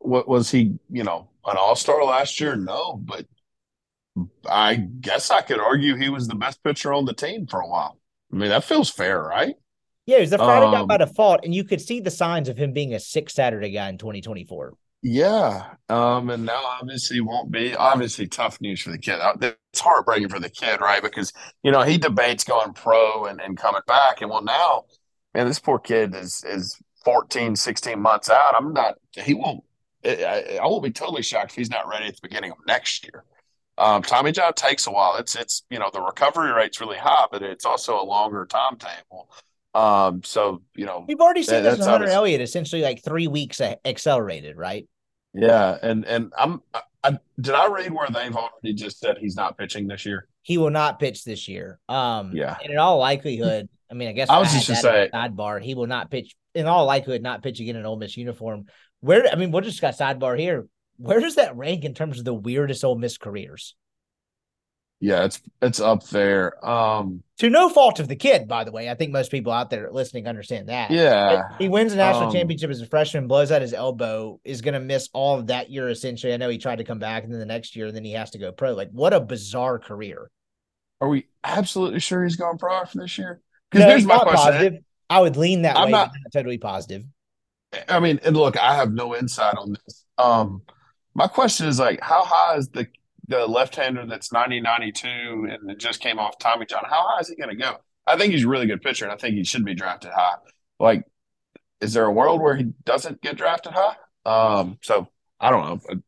[0.00, 0.78] What was he?
[0.90, 2.56] You know, an All Star last year?
[2.56, 3.26] No, but
[4.48, 7.68] I guess I could argue he was the best pitcher on the team for a
[7.68, 7.98] while.
[8.32, 9.54] I mean, that feels fair, right?
[10.06, 12.48] Yeah, he was the Friday um, guy by default, and you could see the signs
[12.48, 14.74] of him being a six Saturday guy in 2024.
[15.02, 15.74] Yeah.
[15.88, 19.18] Um, and now obviously won't be obviously tough news for the kid.
[19.20, 21.02] Uh, it's heartbreaking for the kid, right?
[21.02, 21.32] Because,
[21.62, 24.20] you know, he debates going pro and, and coming back.
[24.20, 24.84] And well, now,
[25.34, 28.54] man, this poor kid is is 14, 16 months out.
[28.54, 29.64] I'm not, he won't,
[30.04, 33.04] I, I won't be totally shocked if he's not ready at the beginning of next
[33.04, 33.24] year.
[33.78, 35.16] Um, Tommy John takes a while.
[35.16, 39.30] It's, it's, you know, the recovery rate's really high, but it's also a longer timetable.
[39.74, 43.28] Um, so you know, we've already seen that, this with Hunter Elliott, essentially like three
[43.28, 44.88] weeks accelerated, right?
[45.32, 46.60] Yeah, and and I'm
[47.04, 50.26] I, did I read where they've already just said he's not pitching this year?
[50.42, 51.78] He will not pitch this year.
[51.88, 55.08] Um, yeah, and in all likelihood, I mean, I guess I was just to say
[55.14, 55.62] sidebar.
[55.62, 58.66] He will not pitch in all likelihood, not pitch again in Ole Miss uniform.
[59.00, 60.66] Where I mean, we'll just got sidebar here.
[60.98, 63.74] Where does that rank in terms of the weirdest Ole Miss careers?
[65.02, 66.62] Yeah, it's it's up there.
[66.66, 68.90] Um to no fault of the kid, by the way.
[68.90, 70.90] I think most people out there listening understand that.
[70.90, 71.56] Yeah.
[71.58, 74.80] He wins a national um, championship as a freshman, blows out his elbow, is gonna
[74.80, 76.34] miss all of that year essentially.
[76.34, 78.12] I know he tried to come back and then the next year, and then he
[78.12, 78.74] has to go pro.
[78.74, 80.30] Like, what a bizarre career.
[81.00, 83.40] Are we absolutely sure he's going pro for this year?
[83.70, 84.36] Because no, here's my question.
[84.36, 84.82] Positive.
[85.08, 87.04] I would lean that I'm way, not, not totally positive.
[87.88, 90.04] I mean, and look, I have no insight on this.
[90.18, 90.62] Um,
[91.14, 92.86] my question is like, how high is the
[93.28, 97.28] the left-hander that's 90 92 and it just came off Tommy John, how high is
[97.28, 97.76] he going to go?
[98.04, 100.34] I think he's a really good pitcher, and I think he should be drafted high.
[100.80, 101.04] Like,
[101.80, 103.94] is there a world where he doesn't get drafted high?
[104.26, 105.06] Um, so
[105.38, 105.80] I don't know.
[105.90, 106.02] I'm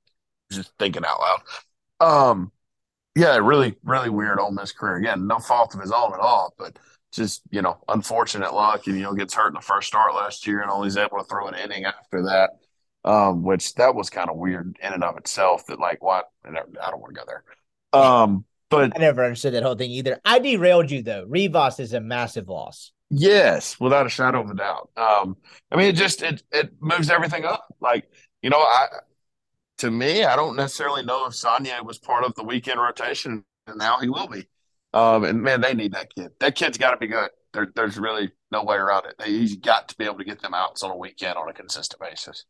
[0.50, 2.30] just thinking out loud.
[2.30, 2.52] Um,
[3.14, 4.96] yeah, really, really weird Ole Miss career.
[4.96, 6.78] Again, no fault of his own at all, but
[7.12, 8.86] just you know, unfortunate luck.
[8.86, 11.18] And you know, gets hurt in the first start last year, and only is able
[11.18, 12.50] to throw an inning after that
[13.04, 15.66] um, which that was kind of weird in and of itself.
[15.66, 16.30] That like, what?
[16.44, 17.44] I don't want to go there.
[17.92, 20.20] Um, but I never understood that whole thing either.
[20.24, 21.24] I derailed you though.
[21.28, 22.92] Rivas is a massive loss.
[23.10, 24.90] Yes, without a shadow of a doubt.
[24.96, 25.36] Um,
[25.70, 27.66] I mean, it just it it moves everything up.
[27.80, 28.08] Like
[28.40, 28.86] you know, I
[29.78, 33.78] to me, I don't necessarily know if Saunier was part of the weekend rotation, and
[33.78, 34.46] now he will be.
[34.92, 36.32] Um, and man, they need that kid.
[36.40, 37.30] That kid's got to be good.
[37.54, 39.26] There, there's really no way around it.
[39.26, 42.00] He's got to be able to get them outs on a weekend on a consistent
[42.00, 42.44] basis.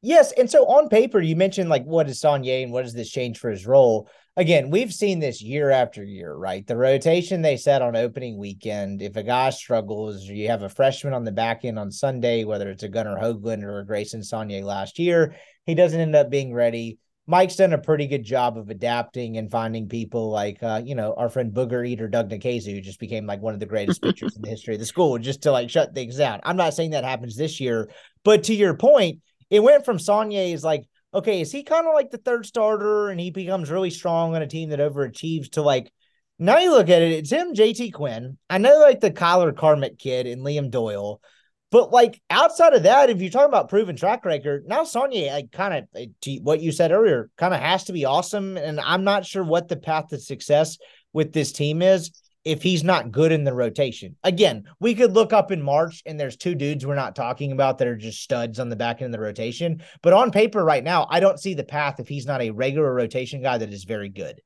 [0.00, 3.10] Yes, and so on paper, you mentioned like what is Saunier and what does this
[3.10, 4.08] change for his role?
[4.36, 6.64] Again, we've seen this year after year, right?
[6.64, 9.02] The rotation they set on opening weekend.
[9.02, 12.70] If a guy struggles, you have a freshman on the back end on Sunday, whether
[12.70, 15.34] it's a Gunnar Hoglund or a Grayson Saunier last year,
[15.66, 16.98] he doesn't end up being ready.
[17.30, 21.12] Mike's done a pretty good job of adapting and finding people like, uh, you know,
[21.18, 24.34] our friend Booger Eater Doug Nikhazy, who just became like one of the greatest pitchers
[24.34, 26.40] in the history of the school, just to like shut things down.
[26.42, 27.90] I'm not saying that happens this year,
[28.24, 31.92] but to your point, it went from Saunier is like, okay, is he kind of
[31.92, 35.62] like the third starter and he becomes really strong on a team that overachieves to
[35.62, 35.92] like
[36.38, 38.38] now you look at it, it's him, JT Quinn.
[38.48, 41.20] I know like the Kyler Carmick kid and Liam Doyle.
[41.70, 45.52] But like outside of that, if you're talking about proven track record, now Saunier, like
[45.52, 48.56] kind of eh, what you said earlier, kind of has to be awesome.
[48.56, 50.78] And I'm not sure what the path to success
[51.12, 52.10] with this team is
[52.44, 54.16] if he's not good in the rotation.
[54.24, 57.76] Again, we could look up in March and there's two dudes we're not talking about
[57.78, 59.82] that are just studs on the back end of the rotation.
[60.02, 62.94] But on paper right now, I don't see the path if he's not a regular
[62.94, 64.40] rotation guy that is very good.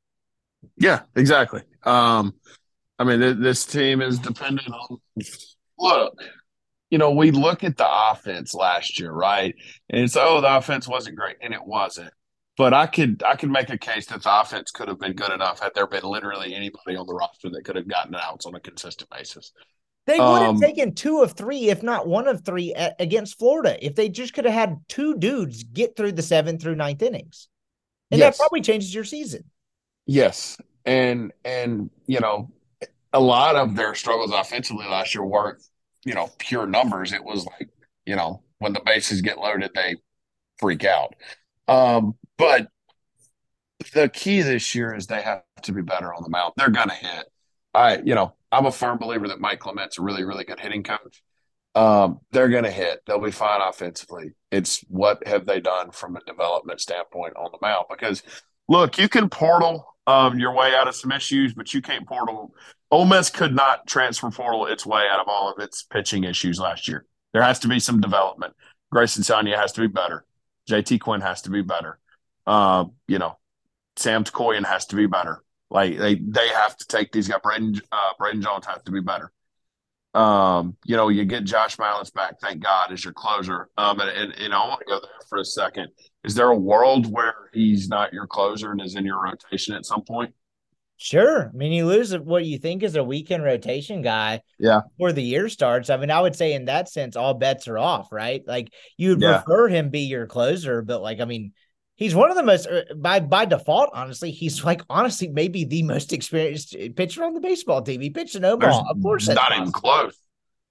[0.77, 1.63] Yeah, exactly.
[1.85, 2.35] Um,
[2.99, 4.99] I mean, th- this team is dependent on
[5.79, 6.15] look.
[6.93, 9.55] You know, we look at the offense last year, right?
[9.89, 12.13] And it's oh, the offense wasn't great, and it wasn't.
[12.59, 15.33] But I could I could make a case that the offense could have been good
[15.33, 18.55] enough had there been literally anybody on the roster that could have gotten outs on
[18.55, 19.53] a consistent basis.
[20.07, 23.39] They would have um, taken two of three, if not one of three, at, against
[23.39, 23.83] Florida.
[23.83, 27.49] If they just could have had two dudes get through the seventh through ninth innings,
[28.11, 28.37] and yes.
[28.37, 29.45] that probably changes your season.
[30.05, 32.51] Yes, and and you know,
[33.15, 35.63] a lot of their struggles offensively last year weren't
[36.05, 37.13] you know pure numbers.
[37.13, 37.69] It was like
[38.07, 39.97] you know when the bases get loaded, they
[40.59, 41.15] freak out.
[41.69, 42.69] Um, but
[43.95, 46.55] the key this year is they have to be better on the mound.
[46.57, 47.27] They're to hit.
[47.75, 50.83] I, you know, I'm a firm believer that Mike Clement's a really, really good hitting
[50.83, 51.23] coach.
[51.75, 53.01] Um, they're to hit.
[53.07, 54.33] They'll be fine offensively.
[54.51, 57.87] It's what have they done from a development standpoint on the mound?
[57.89, 58.23] Because
[58.69, 62.55] look, you can portal um, your way out of some issues, but you can't portal.
[62.93, 66.61] Ole Miss could not transfer portal its way out of all of its pitching issues
[66.61, 67.07] last year.
[67.33, 68.53] There has to be some development.
[68.91, 70.27] Grayson Saunier has to be better.
[70.69, 71.99] JT Quinn has to be better.
[72.47, 73.39] Uh, you know,
[73.97, 75.43] Sam Koyan has to be better.
[75.71, 77.41] Like they they have to take these guys.
[77.43, 79.33] Braden uh, Braden Jones has to be better.
[80.13, 83.71] Um, you know, you get Josh Miles back, thank God, as your closer.
[83.79, 85.89] Um, and, and, and I want to go there for a second.
[86.25, 89.87] Is there a world where he's not your closer and is in your rotation at
[89.87, 90.35] some point?
[90.97, 91.51] Sure.
[91.53, 94.83] I mean, you lose what you think is a weekend rotation guy Yeah.
[94.97, 95.91] before the year starts.
[95.91, 98.43] I mean, I would say in that sense, all bets are off, right?
[98.47, 99.39] Like you'd Yeah.
[99.43, 101.55] prefer him be your closer, but like, I mean,
[101.97, 105.83] he's one of the most uh, by by default, honestly, he's like honestly maybe the
[105.83, 108.01] most experienced pitcher on the baseball team.
[108.01, 108.91] He pitched in There's Omaha.
[108.91, 109.81] Of course, not even possible.
[109.81, 110.19] close.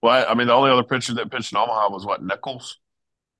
[0.01, 2.77] Well, I mean, the only other pitcher that pitched in Omaha was what Nichols.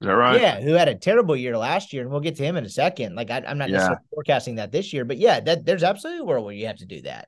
[0.02, 0.42] Is that right?
[0.42, 2.70] Yeah, who had a terrible year last year, and we'll get to him in a
[2.70, 3.16] second.
[3.16, 3.74] Like I, I'm not Yeah.
[3.78, 6.78] necessarily forecasting that this year, but yeah, that there's absolutely a world where you have
[6.78, 7.28] to do that.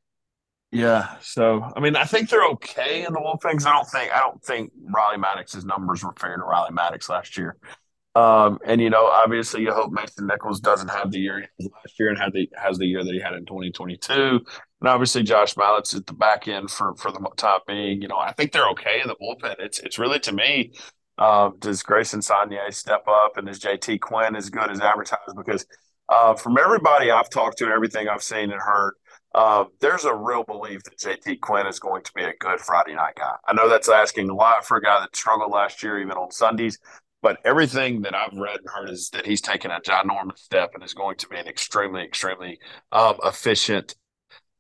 [0.72, 1.18] Yeah.
[1.22, 3.66] So I mean, I think they're okay in the whole things.
[3.68, 7.38] I don't think I don't think Riley Maddox's numbers were fair to Riley Maddox last
[7.38, 7.58] year.
[8.16, 12.00] Um, and you know, obviously, you hope Mason Nichols doesn't have the year he last
[12.00, 14.14] year and had the has the year that he had in 2022.
[14.82, 18.02] And obviously, Josh Mallitz at the back end for for the top being.
[18.02, 19.56] You know, I think they're okay in the bullpen.
[19.60, 20.74] It's it's really to me.
[21.18, 25.36] Um, does Grayson Saunier step up and is JT Quinn as good as advertised?
[25.36, 25.66] Because
[26.10, 28.94] uh, from everybody I've talked to and everything I've seen and heard,
[29.36, 32.96] uh, there's a real belief that JT Quinn is going to be a good Friday
[32.96, 33.34] night guy.
[33.48, 36.32] I know that's asking a lot for a guy that struggled last year, even on
[36.32, 36.80] Sundays.
[37.22, 40.84] But everything that I've read and heard is that he's taken a ginormous step and
[40.84, 42.60] is going to be an extremely, extremely
[42.92, 43.96] um, efficient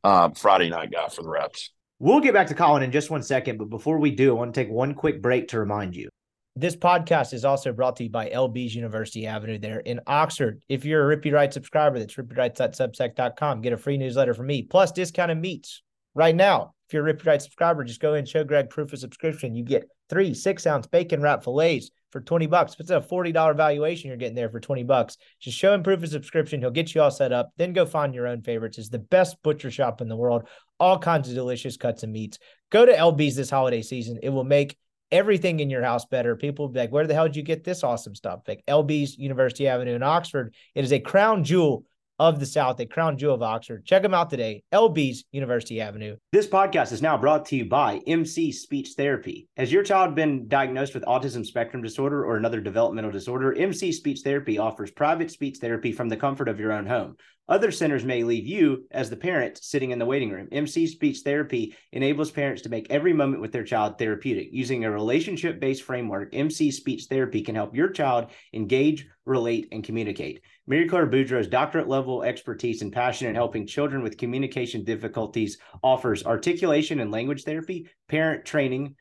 [0.06, 1.72] um, Friday night guy for the reps.
[2.00, 4.54] We'll get back to Collin in just one second, but before we do, I want
[4.54, 6.10] to take one quick break to remind you.
[6.56, 10.62] This podcast is also brought to you by LB's University Avenue there in Oxford.
[10.70, 13.62] If you're a Rippy Right subscriber, that's rippyrights.substack.com.
[13.62, 15.82] Get a free newsletter from me, plus discounted meats
[16.13, 16.76] right now.
[16.88, 19.56] If you're a Rippy Right subscriber, just go and show Greg proof of subscription.
[19.56, 22.76] You get three six ounce bacon wrap fillets for 20 bucks.
[22.76, 25.18] If it's a $40 valuation, you're getting there for 20 bucks.
[25.39, 26.60] Just show him proof of subscription.
[26.60, 27.50] He'll get you all set up.
[27.58, 28.78] Then go find your own favorites.
[28.78, 30.48] It's the best butcher shop in the world.
[30.80, 32.38] All kinds of delicious cuts and meats.
[32.70, 34.20] Go to LB's this holiday season.
[34.22, 34.78] It will make
[35.13, 36.36] everything in your house better.
[36.36, 38.41] People be like, where the hell did you get this awesome stuff?
[38.47, 40.56] Like LB's University Avenue in Oxford.
[40.73, 41.86] It is a crown jewel
[42.19, 43.86] of the South, a crown jewel of Oxford.
[43.86, 44.63] Check them out today.
[44.73, 46.15] LB's University Avenue.
[46.32, 49.47] This podcast is now brought to you by MC Speech Therapy.
[49.56, 53.54] Has your child been diagnosed with autism spectrum disorder or another developmental disorder?
[53.54, 57.17] MC Speech Therapy offers private speech therapy from the comfort of your own home.
[57.49, 60.47] Other centers may leave you, as the parent, sitting in the waiting room.
[60.51, 64.47] MC Speech Therapy enables parents to make every moment with their child therapeutic.
[64.53, 69.84] Using a relationship based framework, MC Speech Therapy can help your child engage, relate, and
[69.84, 70.41] communicate.
[70.67, 76.25] Mary Claire Boudreau's doctorate level expertise and passion in helping children with communication difficulties offers
[76.25, 78.95] articulation and language therapy, parent training,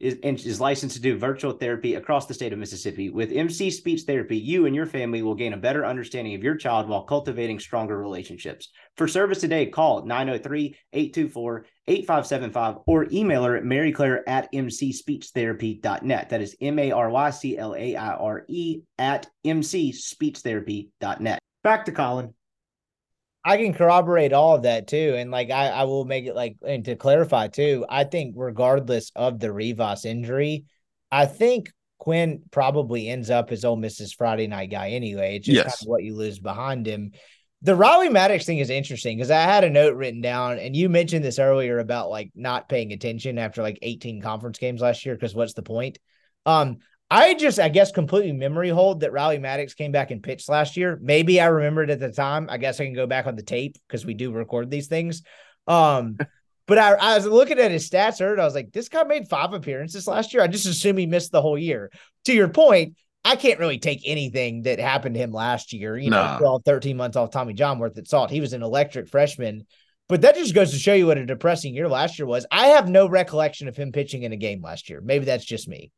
[0.00, 3.10] is, is licensed to do virtual therapy across the state of Mississippi.
[3.10, 6.56] With MC Speech Therapy, you and your family will gain a better understanding of your
[6.56, 8.70] child while cultivating stronger relationships.
[8.96, 16.28] For service today, call 903 824 8575 or email her at maryclaire at mcspeechtherapy.net.
[16.30, 21.38] That is M A R Y C L A I R E at mcspeechtherapy.net.
[21.62, 22.34] Back to Collin.
[23.44, 25.14] I can corroborate all of that too.
[25.16, 29.12] And like I, I will make it like and to clarify too, I think regardless
[29.14, 30.64] of the Rivas injury,
[31.12, 35.36] I think Quinn probably ends up as Ole Miss's Friday night guy anyway.
[35.36, 35.64] It's just Yes.
[35.64, 37.12] kind of what you lose behind him.
[37.62, 40.90] The Riley Maddox thing is interesting because I had a note written down, and you
[40.90, 45.14] mentioned this earlier about like not paying attention after like 18 conference games last year.
[45.14, 45.98] Because what's the point?
[46.44, 46.78] Um,
[47.14, 50.76] I just, I guess, completely memory hold that Riley Maddox came back and pitched last
[50.76, 50.98] year.
[51.00, 52.48] Maybe I remembered at the time.
[52.50, 55.22] I guess I can go back on the tape because we do record these things.
[55.68, 56.18] Um,
[56.66, 58.40] but I, I was looking at his stats earlier.
[58.40, 60.42] I was like, this guy made five appearances last year.
[60.42, 61.92] I just assume he missed the whole year.
[62.24, 66.10] To your point, I can't really take anything that happened to him last year, you
[66.10, 68.32] know, 12, 13 months off Tommy John worth at salt.
[68.32, 69.66] He was an electric freshman.
[70.08, 72.44] But that just goes to show you what a depressing year last year was.
[72.50, 75.00] I have no recollection of him pitching in a game last year.
[75.00, 75.92] Maybe that's just me.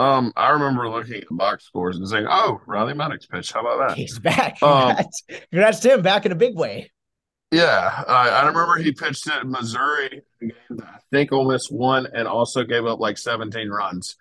[0.00, 3.52] Um, I remember looking at the box scores and saying, "Oh, Riley Maddox pitch.
[3.52, 4.62] How about that?" He's back.
[4.62, 6.90] Um, Congrats, Congrats to him back in a big way.
[7.52, 11.70] Yeah, I, I remember he pitched at Missouri, a game that I think Ole Miss
[11.70, 14.16] won, and also gave up like 17 runs.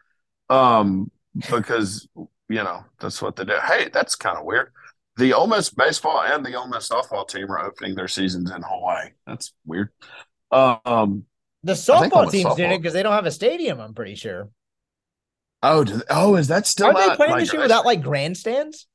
[0.49, 2.09] Um, because
[2.49, 3.55] you know that's what they do.
[3.63, 4.73] Hey, that's kind of weird.
[5.15, 8.63] The Ole Miss baseball and the Ole Miss softball team are opening their seasons in
[8.63, 9.11] Hawaii.
[9.25, 9.89] That's weird.
[10.51, 11.25] Um,
[11.63, 14.49] The softball team's doing it because they don't have a stadium, I'm pretty sure.
[15.63, 18.87] Oh, do, oh, is that still Aren't they playing this year without like grandstands?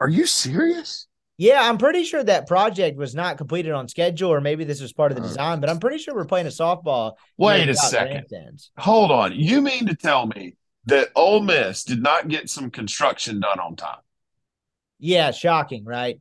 [0.00, 1.06] Are you serious?
[1.38, 4.92] Yeah, I'm pretty sure that project was not completed on schedule, or maybe this was
[4.92, 7.14] part of the Uh, design, but I'm pretty sure we're playing a softball.
[7.36, 8.12] Wait a second.
[8.12, 8.70] grandstands.
[8.78, 9.32] Hold on.
[9.34, 13.76] You mean to tell me that Ole Miss did not get some construction done on
[13.76, 13.98] time?
[14.98, 16.20] Yeah, shocking, right?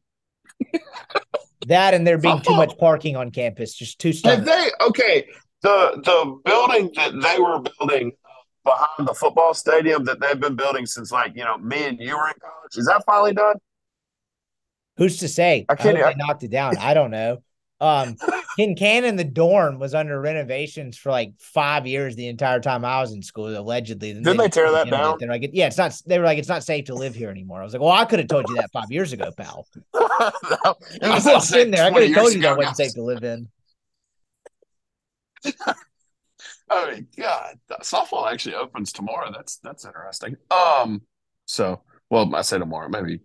[1.67, 4.45] that and there being too much parking on campus, just too stubborn.
[4.45, 5.27] they okay?
[5.61, 8.13] The the building that they were building
[8.63, 12.15] behind the football stadium that they've been building since like you know me and you
[12.17, 12.77] were in college.
[12.77, 13.55] Is that finally done?
[14.97, 15.65] Who's to say?
[15.69, 16.77] I I can't- I- they knocked it down.
[16.77, 17.41] I don't know.
[17.79, 18.15] Um,
[18.59, 22.15] Kincannon, the dorm was under renovations for like five years.
[22.15, 24.13] The entire time I was in school, allegedly.
[24.13, 25.17] Then Didn't they tear that down?
[25.19, 25.99] They're like, yeah, it's not.
[26.05, 27.59] They were like, it's not safe to live here anymore.
[27.59, 29.65] I was like, well, I could have told you that five years ago, pal.
[29.95, 31.85] it I was in there.
[31.85, 33.49] I could have told you that wasn't safe to live in.
[36.73, 39.29] Oh my god, softball actually opens tomorrow.
[39.31, 40.37] That's that's interesting.
[40.49, 41.01] Um,
[41.45, 43.19] so well, I say tomorrow, maybe.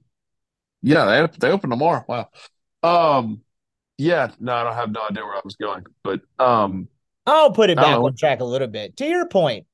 [0.82, 2.04] Yeah, they they open tomorrow.
[2.08, 2.28] Wow.
[2.82, 3.42] Um,
[3.98, 6.88] yeah, no, I don't have no idea where I was going, but um,
[7.24, 8.96] I'll put it back on track a little bit.
[8.98, 9.66] To your point,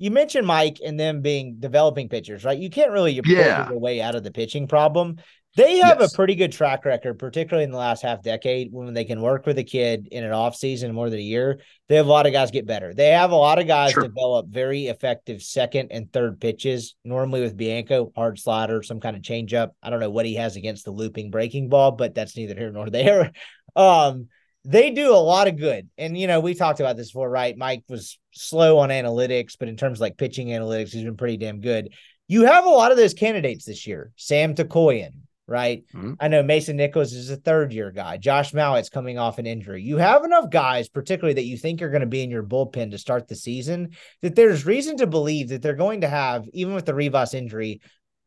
[0.00, 2.58] you mentioned Mike and them being developing pitchers, right?
[2.58, 3.68] You can't really pull Yeah.
[3.68, 5.18] your way out of the pitching problem.
[5.56, 6.12] They have Yes.
[6.12, 9.46] a pretty good track record, particularly in the last half decade, when they can work
[9.46, 11.60] with a kid in an off season more than a year.
[11.88, 12.94] They have a lot of guys get better.
[12.94, 14.04] They have a lot of guys Sure.
[14.04, 16.94] develop very effective second and third pitches.
[17.04, 19.70] Normally with Bianco, hard slider, some kind of changeup.
[19.82, 22.70] I don't know what he has against the looping breaking ball, but that's neither here
[22.72, 23.32] nor there.
[23.76, 24.26] Um,
[24.64, 25.88] they do a lot of good.
[25.96, 27.56] And you know, we talked about this before, right?
[27.56, 31.36] Mike was slow on analytics, but in terms of like pitching analytics, he's been pretty
[31.36, 31.92] damn good.
[32.28, 34.12] You have a lot of those candidates this year.
[34.16, 35.12] Sam Tookoian,
[35.48, 35.82] right?
[35.94, 36.16] Mhm.
[36.20, 38.18] I know Mason Nichols is a third year guy.
[38.18, 39.82] Josh Mallitz coming off an injury.
[39.82, 42.92] You have enough guys, particularly that you think are going to be in your bullpen
[42.92, 43.90] to start the season,
[44.22, 47.80] that there's reason to believe that they're going to have, even with the Rivas injury,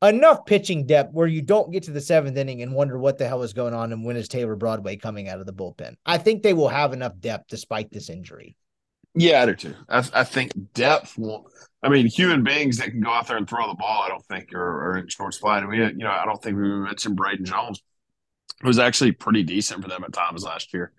[0.04, 3.28] enough pitching depth where you don't get to the seventh inning and wonder what the
[3.28, 5.96] hell is going on and when is Taylor Broadway coming out of the bullpen.
[6.06, 8.56] I think they will have enough depth despite this injury.
[9.16, 9.76] yeah, I do too.
[9.90, 11.48] I, I think depth will.
[11.82, 14.26] I mean, human beings that can go out there and throw the ball, I don't
[14.26, 15.60] think are, are in short supply.
[15.60, 17.82] I mean, you know, I don't think we mentioned Braden Jones,
[18.62, 20.94] who was actually pretty decent for them at times last year.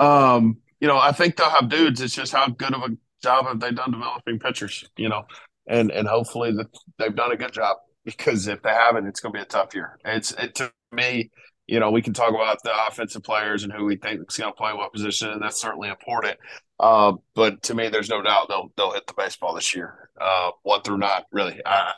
[0.00, 2.00] Um, you know, I think they'll have dudes.
[2.00, 5.24] It's just how good of a job have they done developing pitchers, you know,
[5.66, 6.66] and and hopefully that
[6.98, 7.76] they've done a good job
[8.06, 9.98] because if they haven't, it's going to be a tough year.
[10.04, 11.30] It's it to me,
[11.66, 14.52] you know, we can talk about the offensive players and who we think is going
[14.52, 16.38] to play what position, and that's certainly important.
[16.78, 20.52] Uh, but to me, there's no doubt they'll they'll hit the baseball this year, uh,
[20.62, 21.22] one through nine.
[21.32, 21.92] Really, I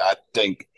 [0.00, 0.68] I think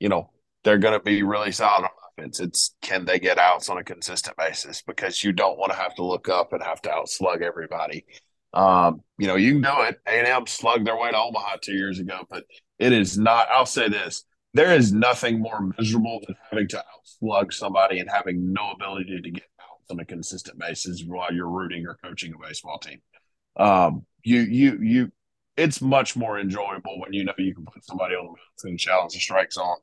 [0.00, 0.30] you know
[0.64, 2.40] they're going to be really solid on offense.
[2.40, 5.94] It's can they get outs on a consistent basis because you don't want to have
[5.96, 8.06] to look up and have to outslug everybody.
[8.54, 10.00] Um, you know, you can do it.
[10.06, 12.44] A and M slugged their way to Omaha two years ago, but
[12.78, 13.48] it is not.
[13.50, 14.24] I'll say this:
[14.54, 19.30] there is nothing more miserable than having to outslug somebody and having no ability to
[19.30, 23.00] get outs on a consistent basis while you're rooting or coaching a baseball team.
[23.56, 25.12] Um, you you you
[25.56, 28.78] it's much more enjoyable when you know you can put somebody on the mound and
[28.78, 29.76] challenge the strike zone,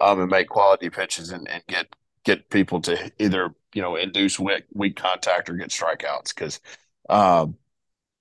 [0.00, 1.86] um, and make quality pitches and, and get
[2.24, 6.60] get people to either you know induce weak weak contact or get strikeouts because,
[7.08, 7.56] um,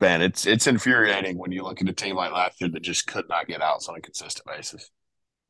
[0.01, 3.07] man, it's it's infuriating when you look at a team like last year that just
[3.07, 4.89] could not get outs on a consistent basis.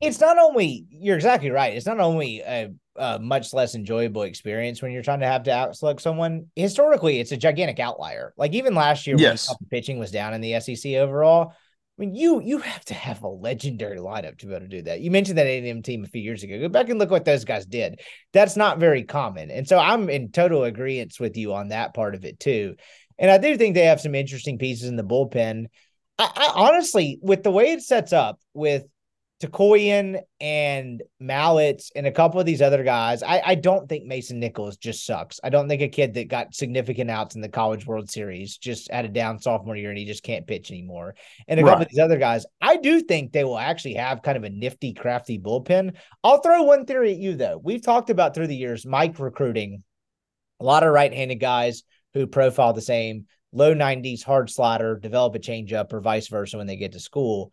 [0.00, 1.74] It's not only you're exactly right.
[1.74, 5.50] It's not only a, a much less enjoyable experience when you're trying to have to
[5.52, 6.46] outslug someone.
[6.56, 8.34] Historically, it's a gigantic outlier.
[8.36, 9.46] Like even last year, when Yes.
[9.48, 11.52] the pitching was down in the SEC overall.
[11.96, 14.82] I mean, you you have to have a legendary lineup to be able to do
[14.82, 15.00] that.
[15.00, 16.58] You mentioned that A&M team a few years ago.
[16.58, 18.00] Go back and look what those guys did.
[18.32, 22.16] That's not very common, and so I'm in total agreement with you on that part
[22.16, 22.74] of it too.
[23.16, 25.66] And I do think they have some interesting pieces in the bullpen.
[26.18, 28.82] I, I honestly, with the way it sets up with
[29.44, 34.40] Tookoian and Mallitz and a couple of these other guys, I, I don't think Mason
[34.40, 35.38] Nichols just sucks.
[35.44, 38.90] I don't think a kid that got significant outs in the College World Series just
[38.90, 41.14] had a down sophomore year and he just can't pitch anymore.
[41.46, 44.36] And a couple of these other guys, I do think they will actually have kind
[44.36, 45.96] of a nifty, crafty bullpen.
[46.22, 47.60] I'll throw one theory at you though.
[47.62, 49.82] We've talked about through the years Mike recruiting
[50.60, 51.82] a lot of right-handed guys
[52.14, 56.66] who profile the same low 90s hard slider, develop a changeup, or vice versa when
[56.66, 57.52] they get to school.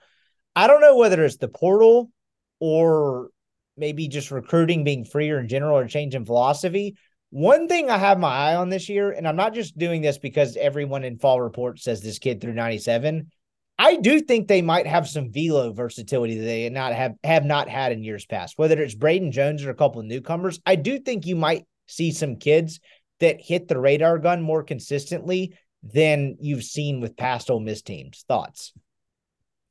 [0.55, 2.11] I don't know whether it's the portal
[2.59, 3.29] or
[3.77, 6.95] maybe just recruiting being freer in general or changing philosophy.
[7.29, 10.17] One thing I have my eye on this year, and I'm not just doing this
[10.17, 13.31] because everyone in fall report says this kid through 97.
[13.79, 17.67] I do think they might have some velo versatility that they not have have not
[17.67, 18.57] had in years past.
[18.57, 22.11] Whether it's Braden Jones or a couple of newcomers, I do think you might see
[22.11, 22.79] some kids
[23.21, 28.23] that hit the radar gun more consistently than you've seen with past Ole Miss teams.
[28.27, 28.73] Thoughts?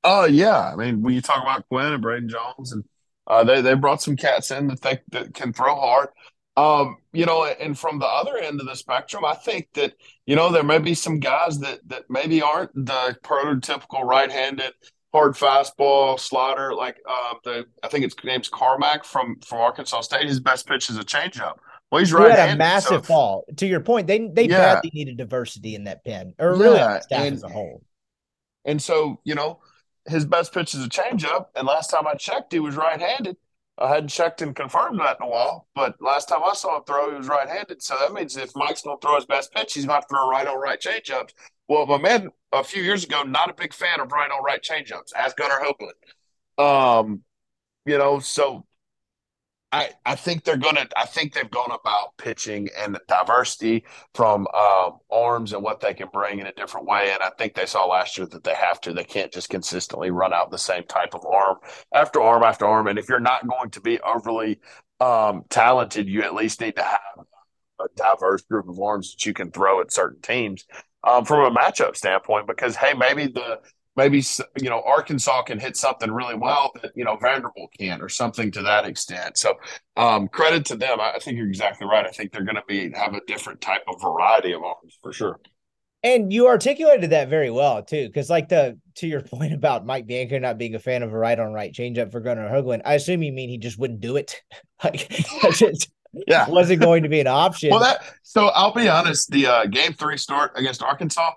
[0.03, 2.84] Oh yeah, I mean when you talk about Quinn and Braden Jones, and
[3.26, 6.09] uh, they they brought some cats in that they that can throw hard.
[6.57, 9.94] Um, you know, and from the other end of the spectrum, I think that
[10.26, 14.72] you know there may be some guys that that maybe aren't the prototypical right-handed
[15.12, 20.26] hard fastball slider like uh, the I think it's name's Carmack from from Arkansas State.
[20.26, 21.55] His best pitch is a changeup.
[21.90, 22.38] Well, he's He right.
[22.38, 23.44] had a massive so, fall.
[23.57, 24.74] To your point, they they Yeah.
[24.74, 27.82] badly needed diversity in that pen, or really Yeah, staff and- as a whole.
[28.64, 29.61] And so, you know,
[30.07, 31.46] his best pitch is a changeup.
[31.55, 33.36] And last time I checked, he was right-handed.
[33.78, 36.84] I hadn't checked and confirmed that in a while, but last time I saw him
[36.84, 37.82] throw, he was right-handed.
[37.82, 40.28] So that means if Mike's going to throw his best pitch, he's going to throw
[40.28, 41.30] right on right changeups.
[41.66, 44.62] Well, my man, a few years ago, not a big fan of right on right
[44.62, 45.14] changeups.
[45.16, 46.62] Ask Gunnar Hoglund.
[46.62, 47.22] Um,
[47.86, 48.66] you know, so
[49.73, 50.87] I I think they're gonna.
[50.97, 55.95] I think they've gone about pitching and the diversity from um, arms and what they
[55.95, 57.12] can bring in a different way.
[57.12, 58.93] And I think they saw last year that they have to.
[58.93, 61.59] They can't just consistently run out the same type of arm
[61.95, 62.89] after arm after arm.
[62.89, 64.59] And if you're not going to be overly
[65.01, 67.25] um, talented, you at least need to have
[67.81, 70.66] a diverse group of arms that you can throw at certain teams
[71.05, 72.49] um, from a matchup standpoint.
[72.49, 73.61] Because hey, maybe the
[73.97, 74.22] maybe
[74.61, 78.51] you know Arkansas can hit something really well that you know Vanderbilt can, or something
[78.53, 79.36] to that extent.
[79.38, 79.55] So
[79.97, 81.01] um, credit to them.
[81.01, 82.07] I, think you're exactly right.
[82.07, 85.12] I think they're going to be have a different type of variety of arms for
[85.12, 85.41] sure.
[86.03, 90.07] And you articulated that very well too, because like the to your point about Mike
[90.07, 92.95] Bianco not being a fan of a right on right changeup for Gunnar Hoglund, I
[92.95, 94.41] assume you mean he just wouldn't do it.
[94.84, 95.09] like
[95.53, 95.91] just
[96.26, 96.49] Yeah.
[96.49, 97.70] wasn't going to be an option.
[97.70, 99.30] Well, that so I'll be honest.
[99.30, 101.32] The uh, game three start against Arkansas,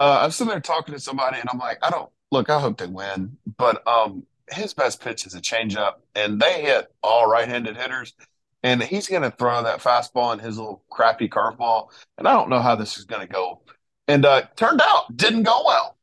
[0.00, 2.50] uh, I'm sitting there talking to somebody, and I'm like, I don't look.
[2.50, 6.92] I hope they win, but um, his best pitch is a changeup, and they hit
[7.02, 8.14] all right-handed hitters,
[8.62, 12.50] and he's going to throw that fastball and his little crappy curveball, and I don't
[12.50, 13.62] know how this is going to go.
[14.08, 15.96] And uh, turned out didn't go well.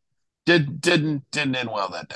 [0.46, 2.16] Did didn't didn't end well that day.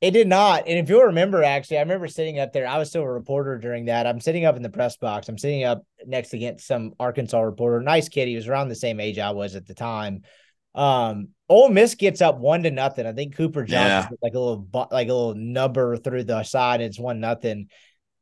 [0.00, 0.68] It did not.
[0.68, 2.66] And if you'll remember, actually, I remember sitting up there.
[2.66, 4.06] I was still a reporter during that.
[4.06, 5.28] I'm sitting up in the press box.
[5.28, 7.80] I'm sitting up next against some Arkansas reporter.
[7.80, 8.28] Nice kid.
[8.28, 10.22] He was around the same age I was at the time.
[10.74, 13.06] Um, Ole Miss gets up one to nothing.
[13.06, 14.16] I think Cooper Johnson Yeah.
[14.22, 16.80] like a little like a little number through the side.
[16.80, 17.68] And it's one nothing.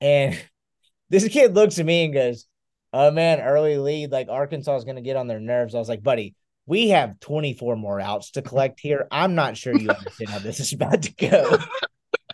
[0.01, 0.39] And
[1.11, 2.47] this kid looks at me and goes,
[2.93, 4.11] "Oh man, early lead.
[4.11, 6.35] Like Arkansas is going to get on their nerves." I was like, "Buddy."
[6.65, 9.09] We have 24 more outs to collect here.
[9.11, 11.59] I'm not sure you understand how this is about to go.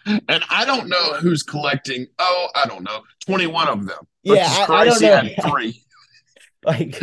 [0.06, 2.06] And I don't know who's collecting.
[2.18, 4.06] Oh, I don't know, 21 of them.
[4.22, 5.16] Yeah, I- I don't know.
[5.16, 5.82] had three.
[6.64, 6.98] Like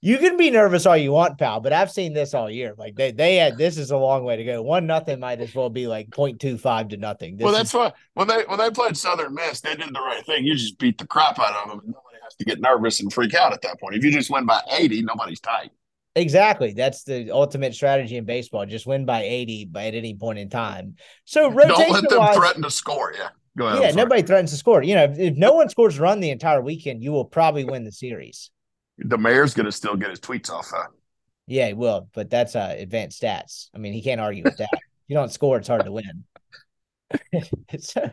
[0.00, 2.74] you can be nervous all you want, pal, but I've seen this all year.
[2.78, 4.62] Like they they had this is a long way to go.
[4.62, 7.36] One nothing might as well be like 0.25 to nothing.
[7.36, 10.00] This well, is- that's why when they when they played Southern Miss, they did the
[10.00, 10.44] right thing.
[10.44, 13.12] You just beat the crap out of them, and nobody has to get nervous and
[13.12, 13.96] freak out at that point.
[13.96, 15.70] If you just win by 80, nobody's tight.
[16.14, 18.66] exactly that's the ultimate strategy in baseball.
[18.66, 20.94] Just win by 80 by at any point in time.
[21.24, 23.14] So Don't let them threaten to score.
[23.18, 23.82] Yeah, go ahead.
[23.82, 24.84] Yeah, nobody threatens to score.
[24.84, 27.64] You know, if, if no one scores a run the entire weekend, you will probably
[27.64, 28.52] win the series.
[28.98, 30.68] The mayor's going to still get his tweets off.
[30.70, 30.88] Huh?
[31.46, 33.68] Yeah, he will, but that's uh advanced stats.
[33.74, 34.68] I mean, he can't argue with that.
[35.08, 36.24] you don't score, it's hard to win.
[37.80, 38.10] so,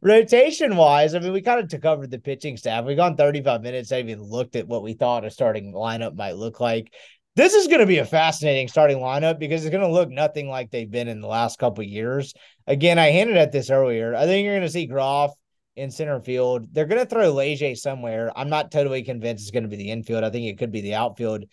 [0.00, 2.84] rotation wise, I mean, we kind of took over the pitching staff.
[2.84, 3.90] We've gone 35 minutes.
[3.90, 6.92] I even looked at what we thought a starting lineup might look like.
[7.34, 10.48] This is going to be a fascinating starting lineup because it's going to look nothing
[10.48, 12.34] like they've been in the last couple years.
[12.66, 14.14] Again, I hinted at this earlier.
[14.14, 15.32] I think you're going to see Groff
[15.76, 16.68] in center field.
[16.72, 18.30] They're going to throw Leger somewhere.
[18.36, 20.24] I'm not totally convinced it's going to be the infield.
[20.24, 21.44] I think it could be the outfield.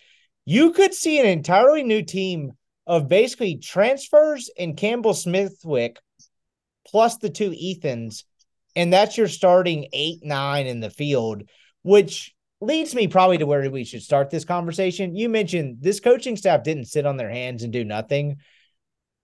[0.45, 2.51] You could see an entirely new team
[2.87, 5.99] of basically transfers and Campbell Smithwick
[6.87, 8.23] plus the two Ethans,
[8.75, 11.43] and that's your starting eight, nine in the field,
[11.83, 15.15] which leads me probably to where we should start this conversation.
[15.15, 18.37] You mentioned this coaching staff didn't sit on their hands and do nothing.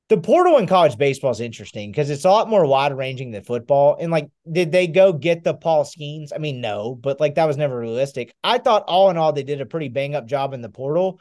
[0.07, 3.43] The portal in college baseball is interesting because it's a lot more wide ranging than
[3.43, 3.97] football.
[3.99, 6.31] And like, did they go get the Paul Skenes?
[6.33, 8.31] I mean, no, but like that was never realistic.
[8.43, 11.19] I thought all in all, they did a pretty bang up job in the portal.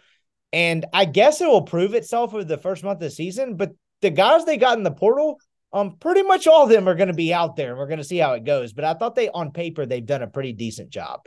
[0.53, 3.57] And I guess it will prove itself over the first month of the season.
[3.57, 3.73] But
[4.03, 5.41] the guys they got in the portal,
[5.73, 7.99] um, pretty much all of them are going to be out there and we're going
[7.99, 8.75] to see how it goes.
[8.75, 11.23] But I thought they, on paper, they've done a pretty decent job.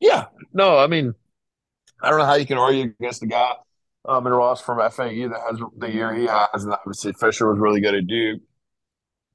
[0.00, 1.14] Yeah, no, I mean,
[2.00, 3.54] I don't know how you can argue against the guy
[4.08, 7.58] um, in Ross from FAU that has the year he has, and obviously Fischer was
[7.58, 8.40] really good at Duke.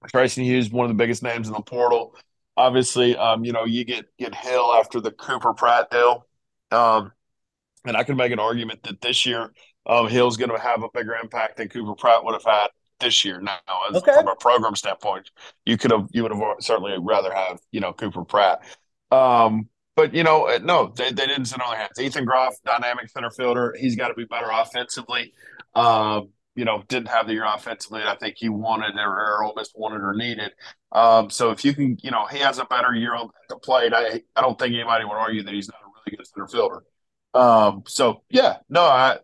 [0.08, 2.16] Tracy Hughes, one of the biggest names in the portal.
[2.58, 6.28] Obviously, um, you know, you get get Hill after the Cooper Pratt deal,
[6.72, 7.12] um,
[7.86, 9.54] and I can make an argument that this year
[9.86, 12.68] um, Hill's going to have a bigger impact than Cooper Pratt would have had
[13.00, 13.42] this year.
[13.42, 13.58] Now,
[13.90, 14.14] as, Okay.
[14.14, 15.32] from a program standpoint,
[15.66, 18.62] you could have you would have certainly rather have you know Cooper Pratt.
[19.12, 22.00] Um, but you know, uh, no, they, they didn't sit on their hands.
[22.00, 25.34] Ethan Groff, dynamic center fielder, he's got to be better offensively.
[25.76, 28.02] Um, you know, didn't have the year offensively.
[28.04, 30.52] I think he wanted or, or Ole wanted or needed.
[30.92, 33.94] Um, so if you can, you know, he has a better year on the plate.
[33.94, 36.84] I I don't think anybody would argue that he's not a really good center fielder.
[37.34, 39.18] Um, so yeah, no, I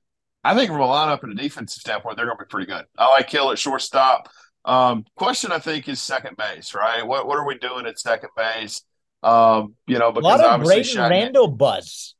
[0.44, 2.86] I think from a lineup and a defensive standpoint, they're going to be pretty good.
[2.98, 4.30] I like Hill at shortstop.
[4.66, 7.06] Um, question I think is second base, right?
[7.06, 8.82] What what are we doing at second base?
[9.24, 12.16] Um, you know, A because lot of obviously Braden Randall buzz.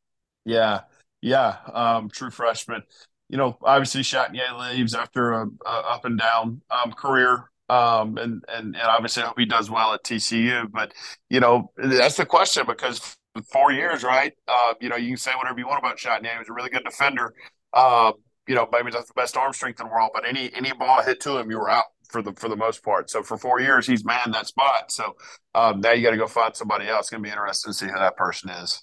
[0.46, 0.82] Yeah,
[1.22, 1.58] yeah.
[1.72, 2.84] Um, true freshman.
[3.30, 7.50] You know, obviously Chatagnier leaves after a, a up and down um, career.
[7.70, 10.72] Um, and, and and obviously I hope he does well at TCU.
[10.72, 10.94] But
[11.30, 13.16] you know, that's the question because
[13.52, 14.34] four years, right?
[14.48, 16.34] Uh, you know, you can say whatever you want about Chatagnier.
[16.34, 17.34] He was a really good defender.
[17.74, 18.14] Um,
[18.50, 21.04] you know, maybe not the best arm strength in the world, but any any ball
[21.04, 23.10] hit to him, you were out for the for the most part.
[23.10, 24.92] So for four years, he's manned that spot.
[24.92, 25.16] So
[25.54, 27.02] um, now you got to go find somebody else.
[27.06, 28.82] It's gonna be interesting to see who that person is.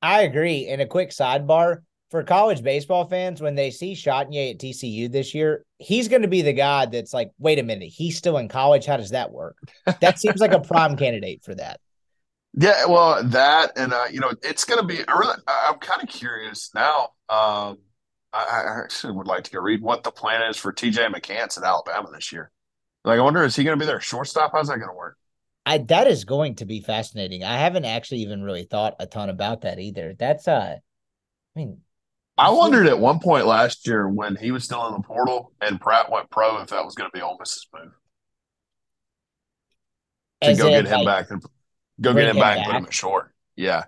[0.00, 0.68] I agree.
[0.68, 1.78] And a quick sidebar
[2.12, 6.28] for college baseball fans, when they see Chatagnier at TCU this year, he's going to
[6.28, 8.86] be the guy that's like, wait a minute, he's still in college.
[8.86, 9.56] How does that work?
[10.00, 11.80] That seems like a prime candidate for that.
[12.54, 15.00] Yeah, well, that and uh, you know, it's going to be.
[15.08, 17.08] I really, I'm kind of curious now.
[17.28, 17.78] Um,
[18.44, 21.64] I, actually would like to go read what the plan is for TJ McCants at
[21.64, 22.50] Alabama this year.
[23.04, 24.52] Like, I wonder is he going to be their shortstop?
[24.52, 25.16] How's that going to work?
[25.64, 27.42] I that is going to be fascinating.
[27.42, 30.14] I haven't actually even really thought a ton about that either.
[30.16, 31.80] That's uh I mean
[32.38, 35.80] I wondered at one point last year when he was still in the portal and
[35.80, 37.92] Pratt went pro if that was going to be Ole Miss's move
[40.42, 41.42] to as go get him like, back and
[42.00, 43.32] go get him him back and put him at short.
[43.56, 43.84] Yeah,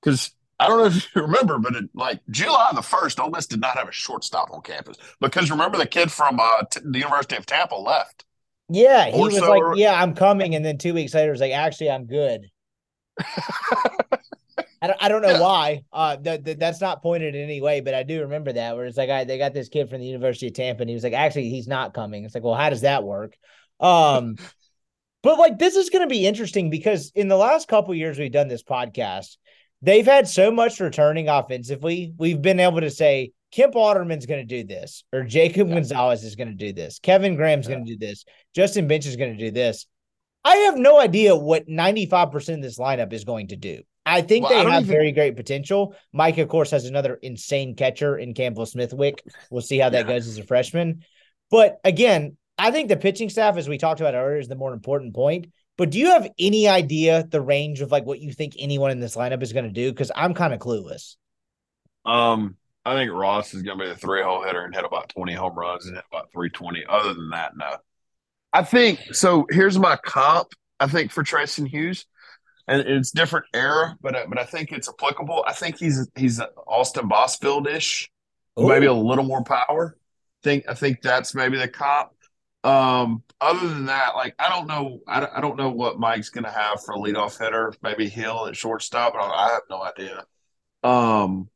[0.00, 0.30] because
[0.60, 3.60] I don't know if you remember, but it, like July the first, Ole Miss did
[3.60, 7.36] not have a shortstop on campus because remember the kid from uh, t- the University
[7.36, 8.24] of Tampa left.
[8.68, 10.54] Yeah, he Or was so- like, Yeah, I'm coming.
[10.54, 12.46] And then two weeks later was like, actually, I'm good.
[14.82, 15.40] I don't, I don't know Yeah.
[15.40, 15.82] why.
[15.92, 18.86] Uh, th- th- that's not pointed in any way, but I do remember that where
[18.86, 21.04] it's like, I, they got this kid from the University of Tampa, and he was
[21.04, 22.24] like, actually, he's not coming.
[22.24, 23.36] It's like, well, how does that work?
[23.78, 24.36] Um,
[25.22, 28.32] but like, this is going to be interesting because in the last couple years we've
[28.32, 29.36] done this podcast,
[29.82, 32.12] they've had so much returning offensively.
[32.18, 36.36] We've been able to say Kemp Alderman's going to do this, or Jacob Gonzalez is
[36.36, 38.24] going to do this, Kevin Graham's going to do this,
[38.54, 39.86] Justin Bench is going to do this.
[40.44, 43.82] I have no idea what 95% of this lineup is going to do.
[44.06, 45.94] I think Well, they don't have even- very great potential.
[46.12, 49.22] Mike, of course, has another insane catcher in Campbell Smithwick.
[49.50, 50.14] We'll see how that Yeah.
[50.14, 51.04] goes as a freshman.
[51.50, 54.72] But again, I think the pitching staff, as we talked about earlier, is the more
[54.72, 55.48] important point.
[55.80, 59.00] But do you have any idea the range of like what you think anyone in
[59.00, 59.90] this lineup is going to do?
[59.90, 61.16] Because I'm kind of clueless.
[62.04, 65.08] Um, I think Ross is going to be the three hole hitter and hit about
[65.08, 66.84] 20 home runs and hit about 320.
[66.86, 67.78] Other than that, no.
[68.52, 69.46] I think so.
[69.48, 70.48] Here's my comp.
[70.78, 72.04] I think for Trayson Hughes,
[72.68, 75.44] and it's different era, but I- but I think it's applicable.
[75.46, 78.10] I think he's he's Austin Bousfield ish,
[78.54, 79.96] maybe a little more power.
[80.42, 82.10] Think I think that's maybe the comp.
[82.62, 86.42] Um, other than that, like I don't know, I I don't know what Mike's to
[86.42, 87.72] have for a leadoff hitter.
[87.82, 89.14] Maybe Hill at shortstop.
[89.14, 90.24] I, I have no idea.
[90.82, 91.48] Um,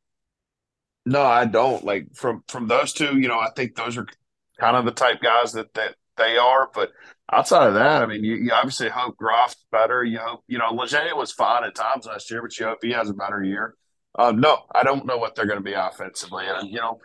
[1.04, 1.84] no, I don't.
[1.84, 4.06] Like from from those two, you know, I think those are
[4.58, 6.70] kind of the type guys that that they are.
[6.72, 6.92] But
[7.30, 10.04] outside of that, I mean, you, you obviously hope Groff's better.
[10.04, 12.92] You hope, you know, Lejeune was fine at times last year, but you hope he
[12.92, 13.74] has a better year.
[14.16, 16.44] Um, no, I don't know what they're going to be offensively.
[16.46, 17.00] And, you know,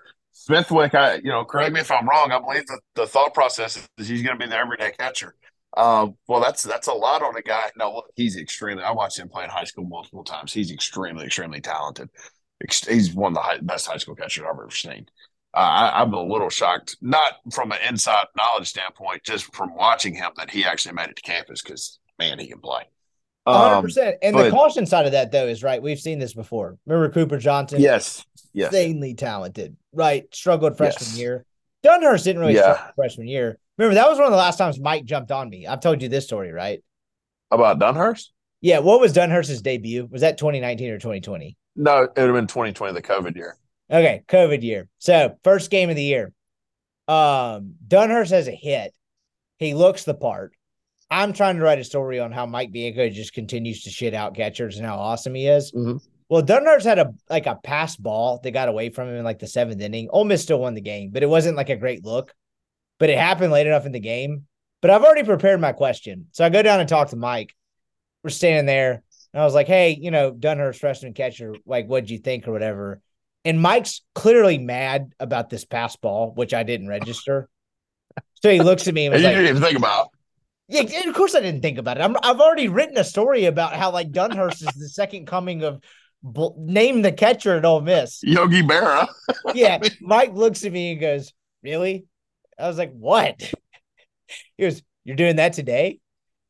[0.45, 2.31] Smithwick, I, you know, correct me if I'm wrong.
[2.31, 5.35] I believe that the thought process is he's going to be the everyday catcher.
[5.75, 7.69] Um, well, that's that's a lot on a guy.
[7.77, 8.83] No, he's extremely.
[8.83, 10.53] I watched him play in high school multiple times.
[10.53, 12.09] He's extremely, extremely talented.
[12.63, 15.07] Ex- He's one of the high, best high school catchers I've ever seen.
[15.53, 20.15] Uh, I, I'm a little shocked, not from an inside knowledge standpoint, just from watching
[20.15, 22.83] him that he actually made it to campus because man, he can play.
[23.45, 24.15] hundred Um, percent.
[24.23, 25.81] And the caution side of that, though, is right.
[25.81, 26.77] We've seen this before.
[26.85, 27.81] Remember Cooper Johnson?
[27.81, 29.75] yes, yes, insanely talented.
[29.93, 31.17] Right, struggled freshman Yes.
[31.19, 31.45] year.
[31.83, 32.73] Dunhurst didn't really Yeah.
[32.73, 33.57] struggle freshman year.
[33.77, 35.65] Remember that was one of the last times Mike jumped on me.
[35.65, 36.83] I've told you this story, right?
[37.51, 38.27] about Dunhurst.
[38.61, 38.77] Yeah.
[38.77, 40.07] What was Dunhurst's debut?
[40.11, 41.57] Was that 2019 or 2020?
[41.75, 43.57] No, it would have been 2020, the COVID year.
[43.91, 44.87] Okay, COVID year.
[44.99, 46.31] So first game of the year.
[47.07, 48.93] Um, Dunhurst has a hit.
[49.57, 50.51] He looks the part.
[51.09, 54.35] I'm trying to write a story on how Mike Bianco just continues to shit out
[54.35, 55.71] catchers and how awesome he is.
[55.71, 55.99] Mhm.
[56.29, 59.39] Well, Dunhurst had a like a pass ball that got away from him in like
[59.39, 60.09] the seventh inning.
[60.11, 62.33] Ole Miss still won the game, but it wasn't like a great look.
[62.99, 64.45] But it happened late enough in the game.
[64.81, 66.27] But I've already prepared my question.
[66.31, 67.55] So I go down and talk to Mike.
[68.23, 69.03] We're standing there.
[69.33, 72.51] And I was like, hey, you know, Dunhurst freshman catcher, like, what'd you think or
[72.51, 73.01] whatever?
[73.45, 77.49] And Mike's clearly mad about this pass ball, which I didn't register.
[78.41, 80.09] So he looks at me and was you like, didn't even think about.
[80.67, 82.01] yeah, and of course I didn't think about it.
[82.01, 85.81] I'm, I've already written a story about how like Dunhurst is the second coming of
[86.23, 88.21] bl- name the catcher at Ole Miss.
[88.23, 89.07] Yogi Berra.
[89.53, 92.05] Yeah, Mike looks at me and goes, "Really?"
[92.57, 93.39] I was like, "What?"
[94.57, 95.99] He goes, "You're doing that today?"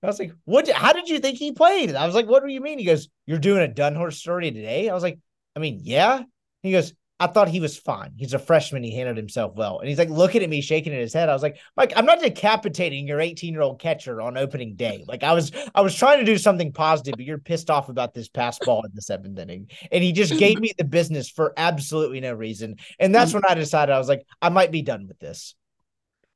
[0.04, 0.70] I was like, "What?
[0.70, 3.10] How did you think he played?" I was like, "What do you mean?" He goes,
[3.26, 5.20] "You're doing a Dunhurst story today?" I was like,
[5.56, 6.24] "I mean, yeah."
[6.62, 8.14] He goes, I thought he was fine.
[8.16, 8.84] He's a freshman.
[8.84, 9.80] He handled himself well.
[9.80, 11.28] And he's like looking at me, shaking his head.
[11.28, 15.04] I was like, Mike, I'm not decapitating your 18 year old catcher on opening day.
[15.08, 18.14] Like I was, I was trying to do something positive, but you're pissed off about
[18.14, 19.70] this pass ball in the seventh inning.
[19.92, 22.78] And he just gave me the business for absolutely no reason.
[23.00, 25.56] And that's when I decided I was like, I might be done with this.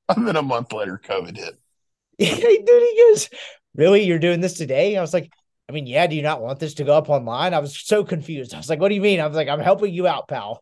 [0.09, 1.57] And then a month later, COVID hit.
[2.19, 3.29] Dude, he goes,
[3.75, 4.03] Really?
[4.03, 4.97] You're doing this today?
[4.97, 5.31] I was like,
[5.67, 7.53] I mean, yeah, do you not want this to go up online?
[7.53, 8.53] I was so confused.
[8.53, 9.19] I was like, what do you mean?
[9.19, 10.61] I was like, I'm helping you out, pal.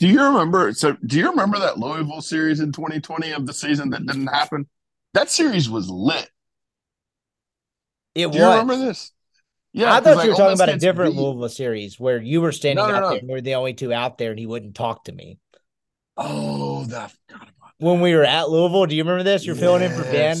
[0.00, 0.72] Do you remember?
[0.72, 4.66] So, do you remember that Louisville series in 2020 of the season that didn't happen?
[5.14, 6.28] That series was lit.
[8.14, 8.36] It Do was.
[8.38, 9.12] you remember this?
[9.72, 11.20] Yeah, I thought you were like, talking about a different beat.
[11.20, 13.08] Louisville series where you were standing No, no, out no.
[13.10, 15.38] there and we were the only two out there and he wouldn't talk to me.
[16.16, 17.12] Oh, that.
[17.78, 19.46] When we were at Louisville, do you remember this?
[19.46, 20.38] You're filling in for Ben.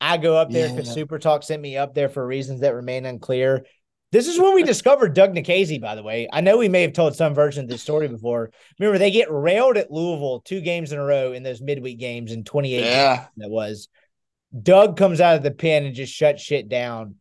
[0.00, 0.94] I go up there because Yeah.
[0.94, 3.66] Super Talk sent me up there for reasons that remain unclear.
[4.12, 6.28] This is when we discovered Doug Nikhazy, by the way.
[6.30, 8.50] I know we may have told some version of this story before.
[8.78, 12.30] Remember, they get railed at Louisville two games in a row in those midweek games
[12.30, 12.84] in 2018.
[12.86, 13.26] Yeah.
[13.38, 13.88] that was.
[14.62, 17.14] Doug comes out of the pen and just shuts shit down.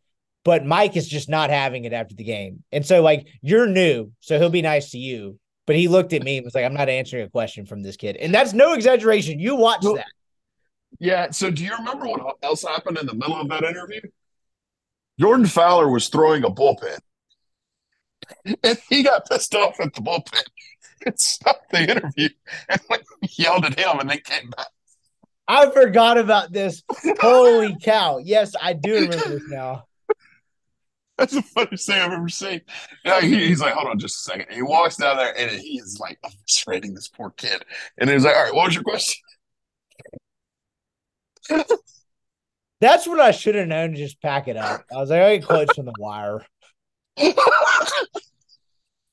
[0.44, 2.64] But Mike is just not having it after the game.
[2.74, 5.40] And so, like, you're new, so he'll be nice to you.
[5.68, 7.96] But he looked at me and was like, I'm not answering a question from this
[7.96, 8.18] kid.
[8.18, 9.40] And that's no exaggeration.
[9.40, 10.08] You watch Well- that.
[11.00, 11.32] Yeah.
[11.32, 14.02] So, do you remember what else happened in the middle of that interview?
[15.22, 16.98] Jordan Fowler was throwing a bullpen,
[18.64, 20.44] and he got pissed off at the bullpen
[21.06, 22.30] and stopped the interview
[22.68, 23.02] and and
[23.38, 24.68] yelled at him, and they came back.
[25.48, 26.82] I forgot about this.
[27.20, 28.18] Holy cow.
[28.18, 29.84] Yes, I do remember this now.
[31.18, 32.62] That's the funniest thing I've ever seen.
[33.06, 34.46] Yeah, he- he's like, hold on just a second.
[34.48, 37.64] And he walks down there and he is like I'm frustrating this poor kid.
[38.00, 39.22] And he's like, all right, what was your question?
[42.82, 44.84] That's what I should have known just pack it up.
[44.92, 46.46] I was like, I get close from the wire.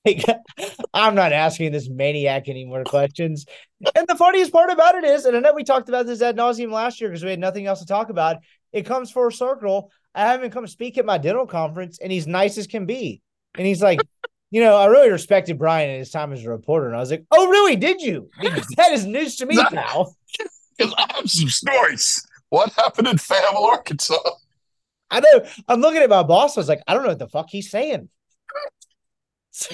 [0.05, 0.25] Like,
[0.95, 3.45] I'm not asking this maniac any more questions.
[3.95, 6.37] And the funniest part about it is, and I know we talked about this ad
[6.37, 8.39] nauseum last year because we had nothing else to talk about.
[8.73, 9.91] It comes full circle.
[10.15, 13.21] I have him come speak at my dental conference, and he's nice as can be.
[13.55, 14.01] And he's like,
[14.51, 16.87] you know, I really respected Brian in his time as a reporter.
[16.87, 17.77] And I was like, oh, really?
[17.77, 18.31] Did you?
[18.41, 20.17] Because that is news to me, pal.
[20.79, 22.25] Because I have some stories.
[22.51, 24.19] What happened in Fayetteville, Arkansas?
[25.11, 25.45] I know.
[25.69, 26.57] I'm looking at my boss.
[26.57, 28.09] I was like, I don't know what the fuck he's saying.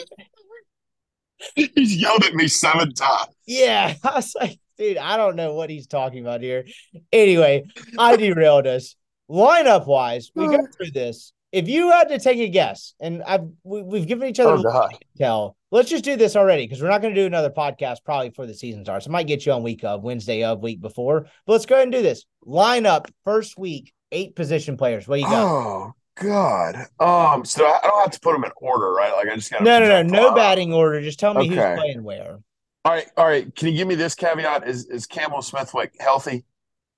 [1.55, 3.35] He's yelled at me seven times.
[3.47, 6.65] Yeah, I was like, dude, I don't know what he's talking about here.
[7.13, 7.65] Anyway,
[7.99, 8.97] I derailed us.
[9.29, 10.67] Lineup wise, we go oh.
[10.75, 11.33] through this.
[11.55, 14.77] If you had to take a guess, and I've we, we've given each other Oh,
[14.79, 17.99] a tell, let's just do this already because we're not going to do another podcast
[18.05, 19.07] probably before the season starts.
[19.07, 21.85] I might get you on week of Wednesday of week before, but let's go ahead
[21.85, 22.25] and do this.
[22.45, 25.07] Lineup first week, eight position players.
[25.07, 25.45] What do you got?
[25.45, 26.75] Oh God.
[26.99, 27.45] Um.
[27.45, 29.13] So I I don't have to put them in order, right?
[29.13, 29.63] Like I just got.
[29.63, 31.01] no, no, no, no batting order.
[31.01, 31.55] Just tell me Okay.
[31.55, 32.39] who's playing where.
[32.87, 33.55] All right, all right.
[33.55, 34.69] Can you give me this caveat?
[34.69, 36.45] Is is Campbell Smithwick healthy?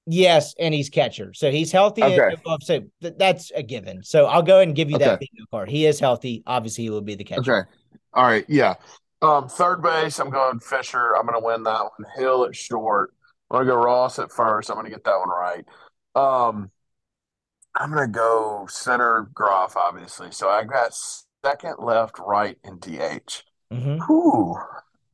[0.07, 2.03] Yes, and he's catcher, so he's healthy.
[2.05, 2.35] Okay.
[2.35, 4.05] above, so th- that's a given.
[4.05, 5.29] So I'll go ahead and give you that Okay.
[5.35, 5.69] bingo card.
[5.69, 6.45] He is healthy.
[6.47, 7.41] Obviously, he will be the catcher.
[7.63, 7.71] Okay.
[8.15, 8.45] All right.
[8.49, 8.75] Yeah.
[9.21, 9.49] Um.
[9.49, 10.21] Third base.
[10.21, 11.17] I'm going Fischer.
[11.17, 12.07] I'm going to win that one.
[12.17, 13.13] Hill at short.
[13.51, 14.71] I'm going to go Ross at first.
[14.71, 15.65] I'm going to get that one right.
[16.15, 16.71] Um.
[17.75, 20.31] I'm going to go center Groff, obviously.
[20.31, 20.97] So I got
[21.45, 23.43] second, left, right, and DH.
[23.73, 23.99] Mhm.
[24.07, 24.57] Whew.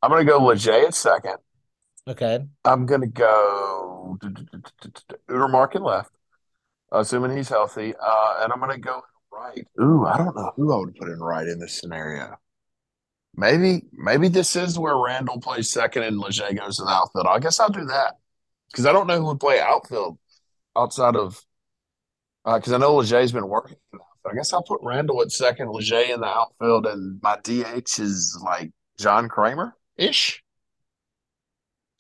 [0.03, 1.37] I'm going to go Leger at second.
[2.09, 2.45] Okay.
[2.65, 4.19] I'm gonna go
[5.29, 6.11] Utermark in left,
[6.91, 7.95] assuming he's healthy.
[7.95, 9.67] Uh, and I'm gonna go right.
[9.81, 12.37] Ooh, I don't know who I would put in right in this scenario.
[13.35, 17.27] Maybe, maybe this is where Randall plays second and Leger goes to the outfield.
[17.27, 18.17] I guess I'll do that
[18.71, 20.19] because I don't know who would play outfield
[20.77, 21.41] outside of
[22.45, 23.77] because I know Leger's been working.
[23.95, 28.39] I guess I'll put Randall at second, Leger in the outfield, and my DH is
[28.45, 30.42] like John Kramer ish.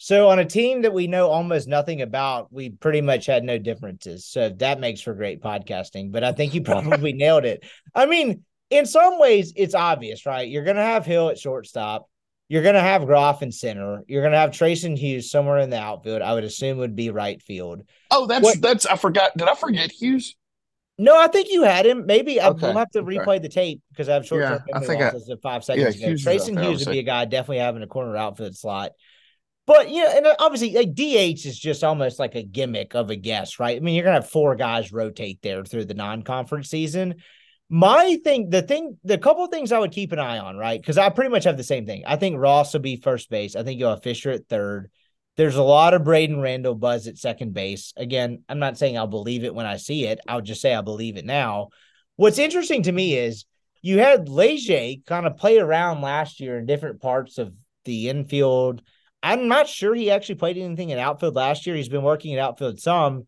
[0.02, 3.56] So on a team that we know almost nothing about, we pretty much had no
[3.56, 4.26] differences.
[4.26, 6.10] So that makes for great podcasting.
[6.10, 7.64] But I think you probably nailed it.
[7.94, 10.48] I mean, in some ways, it's obvious, right?
[10.48, 12.08] You're going to have Hill at shortstop.
[12.48, 14.02] You're going to have Groff in center.
[14.08, 16.20] You're going to have Trayson Hughes somewhere in the outfield.
[16.20, 17.82] I would assume would be right field.
[18.10, 19.36] Oh, that's What- that's I forgot.
[19.36, 20.34] Did I forget Hughes?
[20.98, 22.06] No, I think you had him.
[22.06, 23.18] Maybe Okay, we'll have to okay.
[23.18, 25.94] replay the tape because I have short term Yeah, I think I- of five seconds
[25.96, 26.08] Yeah, ago.
[26.10, 28.90] Hughes Trayson Hughes would be a guy definitely having a corner outfield slot.
[29.72, 33.16] But yeah, and uh, obviously, like DH is just almost like a gimmick of a
[33.16, 33.74] guess, right?
[33.74, 37.14] I mean, you're gonna have four guys rotate there through the non-conference season.
[37.70, 40.78] My thing, the thing, the couple things I would keep an eye on, right?
[40.78, 42.04] Because I pretty much have the same thing.
[42.06, 43.56] I think Ross will be first base.
[43.56, 44.90] I think you'll have Fischer at third.
[45.38, 47.94] There's a lot of Braden Randall buzz at second base.
[47.96, 50.20] Again, I'm not saying I'll believe it when I see it.
[50.28, 51.70] I'll just say I believe it now.
[52.16, 53.46] What's interesting to me is
[53.80, 57.54] you had Leger kind of play around last year in different parts of
[57.86, 58.82] the infield.
[59.22, 61.76] I'm not sure he actually played anything in outfield last year.
[61.76, 63.26] He's been working in outfield some.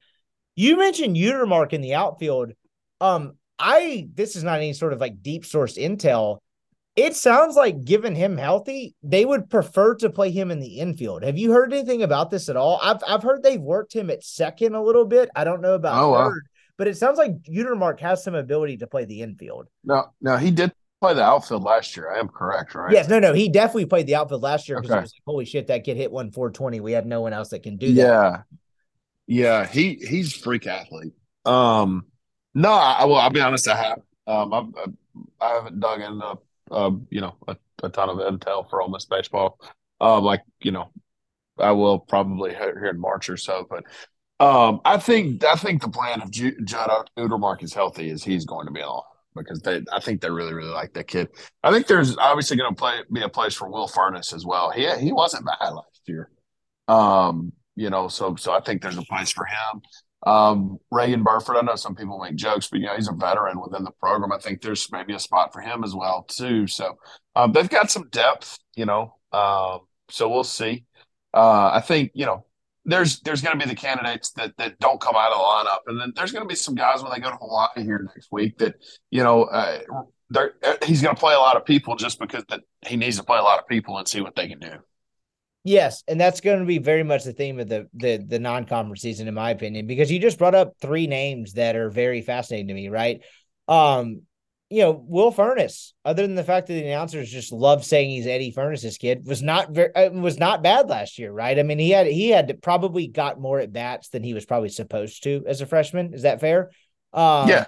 [0.57, 2.53] You mentioned Utermark in the outfield.
[3.01, 6.39] Um, I this is not any sort of like deep source intel.
[6.97, 11.25] It sounds like given him healthy, they would prefer to play him in the infield.
[11.25, 12.79] Have you heard anything about this at all?
[12.83, 15.29] I've I've heard they've worked him at second a little bit.
[15.35, 16.29] I don't know about Oh, wow.
[16.29, 19.67] third, but it sounds like Utermark has some ability to play the infield.
[19.85, 22.11] No, no, he did play the outfield last year.
[22.11, 22.93] I am correct, right?
[22.93, 24.99] Yes, no, no, he definitely played the outfield last year because Okay.
[24.99, 26.81] it was like, holy shit, that kid hit one 420.
[26.81, 27.95] We have no one else that can do that.
[27.95, 28.43] Yeah,
[29.27, 29.67] yeah.
[29.67, 31.13] He he's a freak athlete.
[31.45, 32.07] Um,
[32.55, 33.69] no, I well, I'll be honest.
[33.69, 34.01] I have.
[34.27, 34.95] Um, I've,
[35.41, 36.39] I haven't dug into,
[36.71, 39.59] um, you know, a, a ton of intel for Ole Miss baseball.
[40.01, 40.91] Um, like you know,
[41.59, 43.67] I will probably here here in March or so.
[43.69, 43.85] But
[44.45, 48.45] um, I think I think the plan of Ju- Judd Utermark is healthy is he's
[48.45, 49.03] going to be on
[49.35, 51.29] because they I think they really really like that kid.
[51.63, 54.71] I think there's obviously going to play be a place for Will Furniss as well.
[54.71, 56.31] He he wasn't bad last year.
[56.89, 59.83] Um, you know, so so I think there's a place for him.
[60.27, 63.61] Um, Reagan Burford, I know some people make jokes, but you know, he's a veteran
[63.61, 64.33] within the program.
[64.33, 66.67] I think there's maybe a spot for him as well, too.
[66.67, 66.97] So
[67.37, 69.17] um, they've got some depth, you know.
[69.33, 70.85] Um, so we'll see.
[71.35, 72.47] Uh, I think, you know,
[72.85, 75.79] there's there's going to be the candidates that that don't come out of the lineup,
[75.87, 78.31] and then there's going to be some guys when they go to Hawaii here next
[78.31, 78.75] week that
[79.11, 79.81] you know uh,
[80.85, 83.39] he's going to play a lot of people just because that he needs to play
[83.39, 84.73] a lot of people and see what they can do.
[85.67, 89.01] Yes, and that's going to be very much the theme of the the the non-conference
[89.01, 92.69] season, in my opinion, because you just brought up three names that are very fascinating
[92.69, 93.23] to me, right?
[93.67, 94.23] Um,
[94.71, 98.27] you know, Will Furniss, other than the fact that the announcers just love saying he's
[98.27, 101.59] Eddy Furniss's kid, was not very uh, was not bad last year, right?
[101.59, 104.71] I mean, he had he had probably got more at bats than he was probably
[104.71, 106.15] supposed to as a freshman.
[106.15, 106.71] Is that fair?
[107.13, 107.67] Um, Yeah.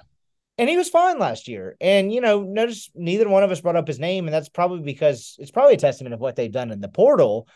[0.58, 1.76] and he was fine last year.
[1.80, 4.82] And you know, notice neither one of us brought up his name, and that's probably
[4.82, 7.46] because it's probably a testament of what they've done in the portal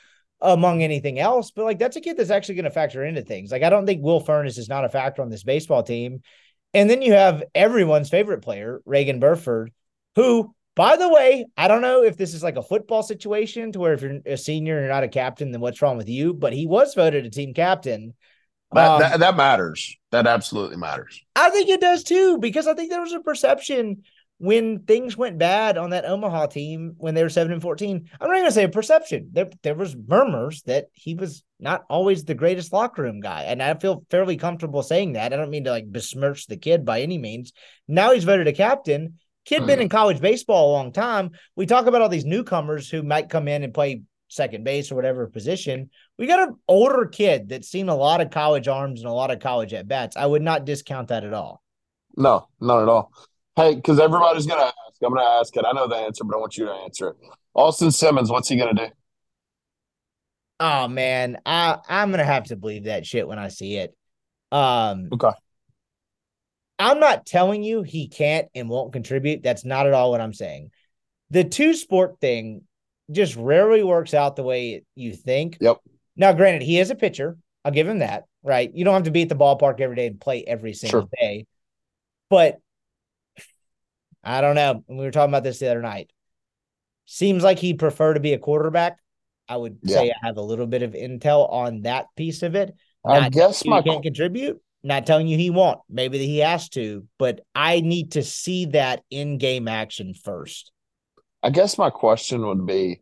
[0.42, 1.50] among anything else.
[1.50, 3.50] But like that's a kid that's actually going to factor into things.
[3.50, 6.20] Like I don't think Will Furnace is not a factor on this baseball team.
[6.72, 9.72] And then you have everyone's favorite player, Reagan Burford,
[10.14, 13.80] who, by the way, I don't know if this is like a football situation to
[13.80, 16.32] where if you're a senior and you're not a captain, then what's wrong with you?
[16.32, 18.14] But he was voted a team captain.
[18.72, 19.96] That, Um, that that matters.
[20.12, 21.20] That absolutely matters.
[21.34, 24.04] I think it does too, because I think there was a perception
[24.40, 28.08] when things went bad on that Omaha team when they were seven and fourteen.
[28.18, 29.28] I'm not gonna say a perception.
[29.32, 33.42] There there was murmurs that he was not always the greatest locker room guy.
[33.42, 35.34] And I feel fairly comfortable saying that.
[35.34, 37.52] I don't mean to like besmirch the kid by any means.
[37.86, 39.18] Now he's voted a captain.
[39.44, 39.82] Kid been hmm.
[39.82, 41.32] in college baseball a long time.
[41.54, 44.94] We talk about all these newcomers who might come in and play second base or
[44.94, 45.90] whatever position.
[46.18, 49.30] We got an older kid that's seen a lot of college arms and a lot
[49.30, 50.16] of college at bats.
[50.16, 51.62] I would not discount that at all.
[52.16, 53.12] No, not at all.
[53.60, 54.74] Hey, because everybody's gonna ask.
[55.02, 55.64] I'm gonna ask it.
[55.66, 57.16] I know the answer, but I want you to answer it.
[57.54, 58.86] Austin Simmons, what's he gonna do?
[60.58, 63.94] Oh man, I I'm gonna have to believe that shit when I see it.
[64.52, 65.30] Um, Okay.
[66.78, 69.42] I'm not telling you he can't and won't contribute.
[69.42, 70.70] That's not at all what I'm saying.
[71.30, 72.62] The two sport thing
[73.10, 75.58] just rarely works out the way you think.
[75.60, 75.78] Yep.
[76.16, 77.36] Now, granted, he is a pitcher.
[77.64, 78.24] I'll give him that.
[78.42, 78.70] Right.
[78.74, 81.08] You don't have to be at the ballpark every day and play every single Sure.
[81.20, 81.46] day.
[82.30, 82.58] But
[84.22, 84.84] I don't know.
[84.88, 86.10] And we were talking about this the other night.
[87.06, 88.98] Seems like he'd prefer to be a quarterback.
[89.48, 89.96] I would Yeah.
[89.96, 92.74] say I have a little bit of intel on that piece of it.
[93.04, 94.60] I guess my can't contribute.
[94.82, 95.80] Not telling you he won't.
[95.88, 100.70] Maybe that he has to, but I need to see that in game action first.
[101.42, 103.00] I guess my question would be,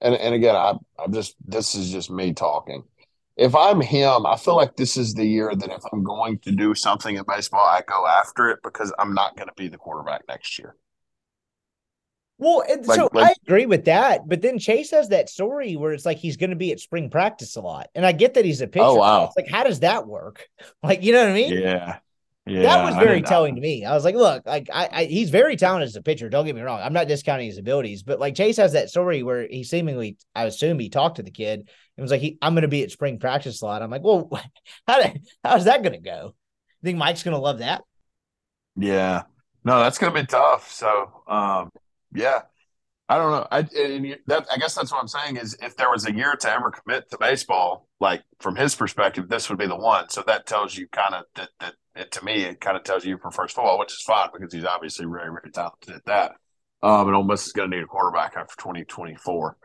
[0.00, 2.84] and and again, I I'm just this is just me talking.
[3.40, 6.52] If I'm him, I feel like this is the year that if I'm going to
[6.52, 9.78] do something in baseball, I go after it because I'm not going to be the
[9.78, 10.76] quarterback next year.
[12.36, 15.94] Well, and Like- so I agree with that, but then Chase has that story where
[15.94, 18.44] it's like he's going to be at spring practice a lot, and I get that
[18.44, 18.84] he's a oh, pitcher.
[18.84, 19.24] Oh, wow.
[19.24, 20.46] It's like, how does that work?
[20.82, 21.52] Like, you know what I mean?
[21.52, 21.98] Yeah,
[22.46, 22.62] yeah.
[22.62, 23.84] that was very telling to me.
[23.84, 26.28] I was like, look, like I, I he's very talented as a pitcher.
[26.28, 26.80] Don't get me wrong.
[26.80, 30.44] I'm not discounting his abilities, but like Chase has that story where he seemingly, I
[30.44, 31.68] assume he talked to the kid
[32.00, 33.82] and was like, he, I'm going to be at spring practice a lot.
[33.82, 34.30] I'm like, well,
[34.86, 35.02] how
[35.44, 36.34] how's that going to go?
[36.34, 37.82] I think Mike's going to love that?
[38.74, 39.24] Yeah.
[39.64, 40.72] No, that's going to be tough.
[40.72, 41.68] So, um,
[42.14, 42.40] yeah,
[43.06, 43.46] I don't know.
[43.50, 43.60] I
[44.28, 46.70] that I guess that's what I'm saying is if there was a year to ever
[46.70, 50.08] commit to baseball, like from his perspective, this would be the one.
[50.08, 53.04] So that tells you kind of that that it, to me it kind of tells
[53.04, 56.32] you he prefers football, which is fine because he's obviously very very talented at that.
[56.82, 59.56] Um, and Ole Miss is going to need a quarterback after 2024.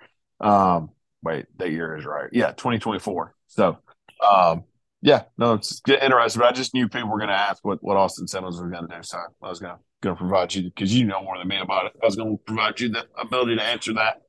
[0.41, 0.89] Um,
[1.26, 2.30] wait, that year is right.
[2.32, 3.36] Yeah, 2024.
[3.47, 3.78] So,
[4.26, 4.63] um,
[5.01, 6.39] yeah, no, it's interesting.
[6.39, 8.88] But I just knew people were going to ask what, what Austin Simmons was going
[8.88, 9.03] to do.
[9.03, 11.93] So I was going to provide you because you know more than me about it.
[12.01, 14.21] I was going to provide you the ability to answer that.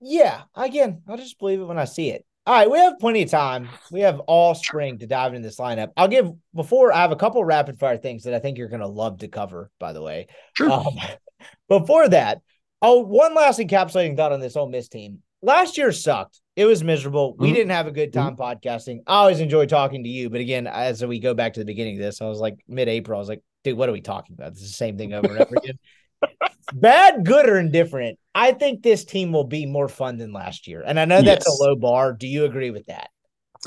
[0.00, 2.24] Yeah, again, I'll just believe it when I see it.
[2.46, 3.68] All right, we have plenty of time.
[3.90, 5.88] We have all spring to dive into this lineup.
[5.96, 8.82] I'll give before I have a couple rapid fire things that I think you're going
[8.82, 9.70] to love to cover.
[9.80, 10.70] By the way, Sure.
[10.70, 10.96] um,
[11.68, 12.42] before that,
[12.80, 15.22] oh, one last encapsulating thought on this Ole Miss team.
[15.42, 16.40] Last year sucked.
[16.56, 17.36] It was miserable.
[17.36, 17.54] We Mhm.
[17.54, 19.00] didn't have a good time podcasting.
[19.06, 21.96] I always enjoy talking to you, but again, as we go back to the beginning
[21.96, 23.18] of this, I was like mid-April.
[23.18, 24.52] I was like, dude, what are we talking about?
[24.52, 25.78] It's the same thing over and over again.
[26.72, 28.18] Bad, good, or indifferent.
[28.34, 31.46] I think this team will be more fun than last year, and I know that's
[31.46, 31.58] Yes.
[31.60, 32.12] a low bar.
[32.12, 33.10] Do you agree with that?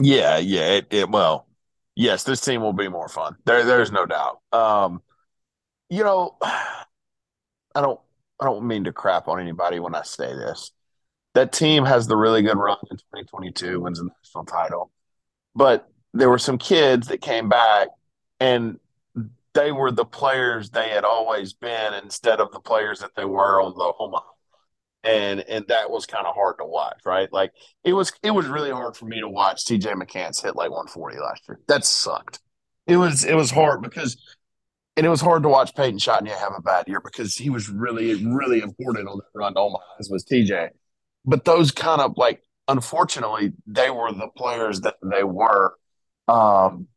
[0.01, 0.71] Yeah, yeah.
[0.73, 1.47] It, it well,
[1.95, 3.35] yes, this team will be more fun.
[3.45, 4.39] There, there's no doubt.
[4.51, 5.01] Um,
[5.89, 7.99] you know, I don't,
[8.39, 10.71] I don't mean to crap on anybody when I say this.
[11.35, 14.91] That team has the really good run in 2022, wins a national title,
[15.55, 17.89] but there were some kids that came back
[18.39, 18.79] and
[19.53, 23.61] they were the players they had always been instead of the players that they were
[23.61, 24.25] on the Omaha.
[25.01, 27.31] And and that was kind of hard to watch, right?
[27.31, 27.53] Like
[27.85, 31.19] it was it was really hard for me to watch TJ McCants hit like 140
[31.19, 31.59] last year.
[31.69, 32.39] That sucked.
[32.85, 34.17] It was it was hard because
[34.97, 37.69] and it was hard to watch Peyton Chatagnier have a bad year because he was
[37.69, 40.71] really, really important on that run to Omaha, as was TJ.
[41.25, 45.75] But those kind of like unfortunately, they were the players that they were.
[46.27, 46.87] Um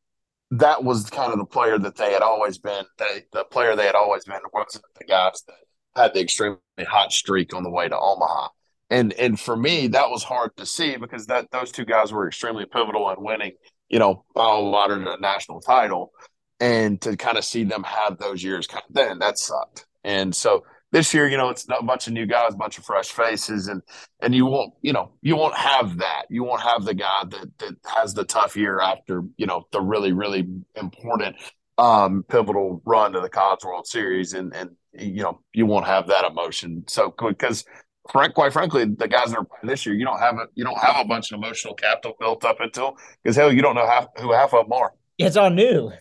[0.53, 2.85] that was kind of the player that they had always been.
[2.99, 5.57] They, the player they had always been wasn't the guys that
[5.97, 8.49] had the extremely hot streak on the way to Omaha.
[8.91, 12.29] And and for me, that was hard to see because that those two guys were
[12.29, 13.53] extremely pivotal in winning,
[13.89, 16.13] you know, a lot of the national title.
[16.61, 19.87] And to kind of see them have those years kind of then that sucked.
[20.05, 22.85] And so this year, you know, it's a bunch of new guys, a bunch of
[22.85, 23.83] fresh faces, and
[24.21, 26.25] and you won't, you know, you won't have that.
[26.29, 29.81] You won't have the guy that that has the tough year after, you know, the
[29.81, 31.37] really, really important
[31.79, 36.07] um pivotal run to the College World Series and and you know, you won't have
[36.09, 36.85] that emotion.
[36.87, 37.65] So because
[38.11, 40.65] frank, quite frankly, the guys that are playing this year, you don't have a you
[40.65, 43.75] don't have a bunch of emotional capital built up into them because hell, you don't
[43.75, 44.93] know half, who half of them are.
[45.19, 45.93] It's all new.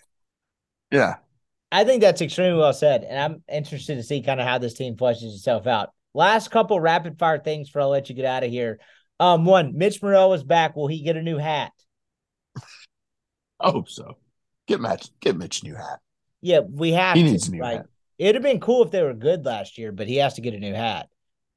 [0.92, 1.16] Yeah.
[1.72, 4.74] I think that's extremely well said, and I'm interested to see kind of how this
[4.74, 5.90] team fleshes itself out.
[6.14, 8.80] Last couple rapid fire things for I'll let you get out of here.
[9.20, 10.76] Um, one, Mitch Murrell is back.
[10.76, 11.72] Will he get a new hat?
[13.60, 14.18] I hope so.
[14.68, 16.00] Get Mitch, get Mitch new hat.
[16.42, 17.16] Yeah, we have.
[17.16, 17.86] He to, needs a new like, hat.
[18.18, 20.54] It'd have been cool if they were good last year, but he has to get
[20.54, 21.08] a new hat.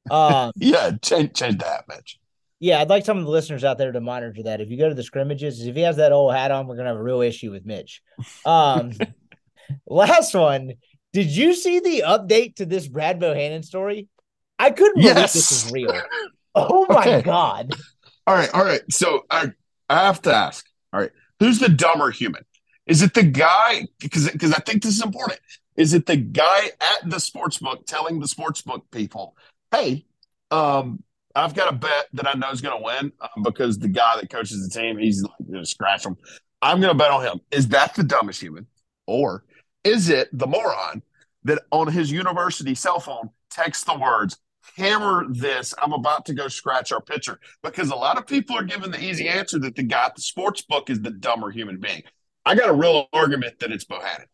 [0.09, 2.19] Um, Yeah, change change the hat, Mitch.
[2.59, 4.61] yeah, I'd like some of the listeners out there to monitor that.
[4.61, 6.89] If you go to the scrimmages, if he has that old hat on, we're gonna
[6.89, 8.01] have a real issue with Mitch.
[8.45, 8.91] Um,
[9.87, 10.73] last one.
[11.13, 14.07] Did you see the update to this Brad Bohannon story?
[14.59, 15.33] I couldn't believe Yes.
[15.33, 15.93] this is real.
[16.55, 17.21] Oh my Okay.
[17.21, 17.75] god.
[18.27, 18.81] All right, all right.
[18.89, 19.51] So I
[19.89, 20.65] I have to ask.
[20.93, 22.43] All right, who's the dumber human?
[22.87, 23.87] Is it the guy?
[23.99, 25.39] Because because I think this is important.
[25.75, 29.35] Is it the guy at the sports book telling the sports book people,
[29.71, 30.05] "Hey,
[30.51, 31.03] um,
[31.35, 34.15] I've got a bet that I know is going to win um, because the guy
[34.19, 36.15] that coaches the team, he's like going to scratch him.
[36.61, 38.67] I'm going to bet on him." Is that the dumbest human,
[39.07, 39.43] or
[39.85, 41.01] is it the moron
[41.45, 44.37] that on his university cell phone texts the words?
[44.77, 45.73] Hammer this.
[45.81, 49.01] I'm about to go scratch our pitcher because a lot of people are giving the
[49.01, 52.03] easy answer that the guy at the sports book is the dumber human being.
[52.45, 54.25] I got a real argument that it's Bohannon.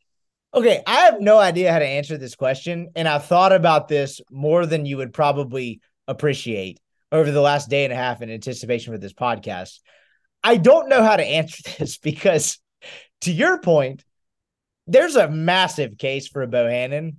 [0.54, 4.20] Okay, I have no idea how to answer this question, and I've thought about this
[4.30, 6.80] more than you would probably appreciate
[7.12, 9.80] over the last day and a half in anticipation for this podcast.
[10.43, 12.60] I don't know how to answer this because,
[13.22, 14.04] to your point,
[14.91, 17.15] there's a massive case for a Bohannon.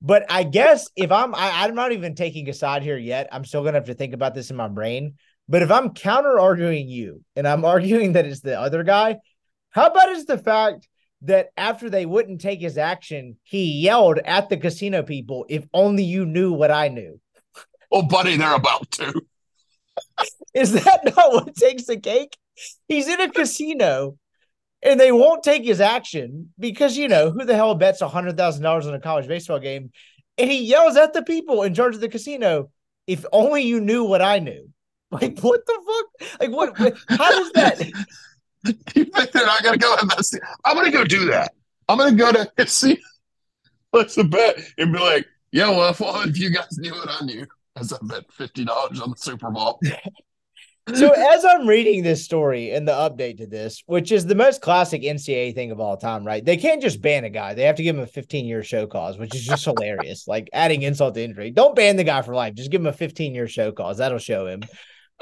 [0.00, 3.28] But I guess if I'm, I, I'm not even taking a side here yet.
[3.32, 5.14] I'm still gonna have to think about this in my brain.
[5.48, 9.18] But if I'm counter arguing you and I'm arguing that it's the other guy,
[9.70, 10.88] how about is the fact
[11.22, 16.04] that after they wouldn't take his action, he yelled at the casino people, if only
[16.04, 17.20] you knew what I knew.
[17.92, 19.22] Oh, buddy, they're about to.
[20.54, 22.36] Is that not what takes the cake?
[22.88, 24.16] He's in a casino
[24.84, 28.86] and they won't take his action because, you know, who the hell bets a $100,000
[28.86, 29.90] on a college baseball game?
[30.36, 32.70] And he yells at the people in charge of the casino,
[33.06, 34.68] if only you knew what I knew.
[35.10, 36.40] Like, what the fuck?
[36.40, 36.76] Like, what?
[36.76, 37.80] what how does that?
[38.64, 40.36] You think they're not to go invest?
[40.64, 41.52] I'm going to go do that.
[41.88, 42.98] I'm going to go to see.
[43.92, 47.10] Let's a bet and be like, yeah, well, if all of you guys knew what
[47.10, 49.78] I knew, as I bet fifty dollars on the Super Bowl.
[50.92, 54.60] So as I'm reading this story and the update to this, which is the most
[54.60, 56.44] classic NCAA thing of all time, right?
[56.44, 58.86] They can't just ban a guy; they have to give him a 15 year show
[58.86, 60.28] cause, which is just hilarious.
[60.34, 61.50] Like adding insult to injury.
[61.50, 63.98] Don't ban the guy for life; just give him a 15 year show cause.
[63.98, 64.62] That'll show him.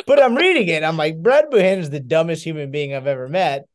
[0.07, 0.83] But I'm reading it.
[0.83, 3.67] I'm like, Brad Bohannon is the dumbest human being I've ever met.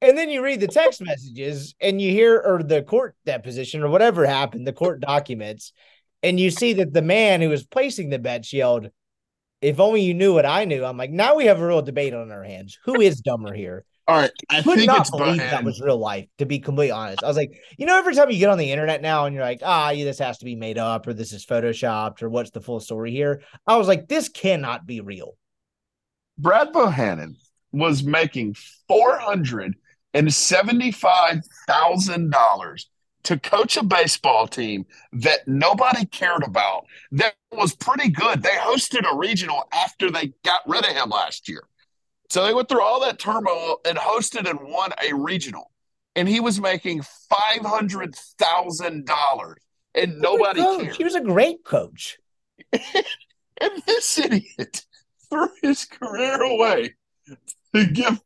[0.00, 3.88] And then you read the text messages and you hear, or the court deposition or
[3.88, 5.72] whatever happened, the court documents,
[6.22, 8.90] and you see that the man who was placing the bets yelled,
[9.60, 10.84] if only you knew what I knew.
[10.84, 12.78] I'm like, now we have a real debate on our hands.
[12.84, 13.84] Who is dumber here?
[14.08, 16.28] All right, I could think not it's believe that was real life.
[16.38, 18.70] To be completely honest, I was like, you know, every time you get on the
[18.70, 21.44] internet now and you're like, ah, this has to be made up or this is
[21.44, 23.42] photoshopped or what's the full story here?
[23.66, 25.36] I was like, this cannot be real.
[26.38, 27.34] Brad Bohannon
[27.72, 28.54] was making
[28.86, 29.74] four hundred
[30.14, 32.88] and seventy-five thousand dollars
[33.26, 36.86] to coach a baseball team that nobody cared about.
[37.12, 38.42] That was pretty good.
[38.42, 41.62] They hosted a regional after they got rid of him last year.
[42.30, 45.70] So they went through all that turmoil and hosted and won a regional.
[46.14, 49.58] And he was making five hundred thousand dollars,
[49.94, 50.96] and nobody cared.
[50.96, 52.18] He was a great coach.
[53.60, 54.84] And this idiot
[55.30, 56.94] threw his career away
[57.74, 58.20] to give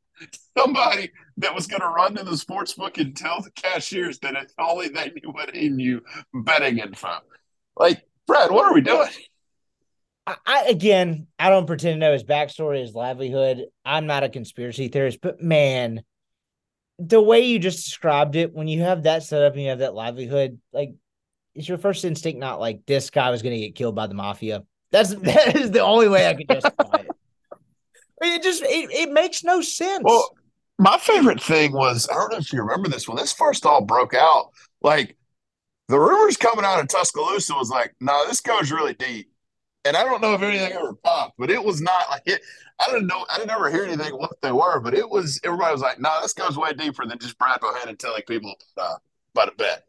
[0.59, 1.11] somebody
[1.41, 4.53] that was going to run to the sports book and tell the cashiers that if
[4.59, 7.18] only they knew what he knew betting info.
[7.76, 9.09] Like, Brad, what are we doing?
[10.26, 13.66] I, I again, I don't pretend to know his backstory, his livelihood.
[13.84, 16.03] I'm not a conspiracy theorist, but man,
[16.99, 19.78] the way you just described it, when you have that set up and you have
[19.78, 20.95] that livelihood, like,
[21.55, 24.14] is your first instinct not like this guy was going to get killed by the
[24.14, 24.64] mafia?
[24.91, 27.11] That's that is the only way I could justify it.
[28.22, 30.03] It just it, it makes no sense.
[30.05, 30.36] Well,
[30.80, 33.84] my favorite thing was I don't know if you remember this when this first all
[33.84, 34.50] broke out.
[34.80, 35.16] Like
[35.88, 39.30] the rumors coming out of Tuscaloosa was like, no, this goes really deep.
[39.84, 42.40] And I don't know if anything ever popped, but it was not like it.
[42.80, 43.26] I didn't know.
[43.30, 45.38] I didn't ever hear anything what they were, but it was.
[45.44, 48.96] Everybody was like, "No, this goes way deeper than just Brad Bohannon telling people uh,
[49.34, 49.84] about a bet."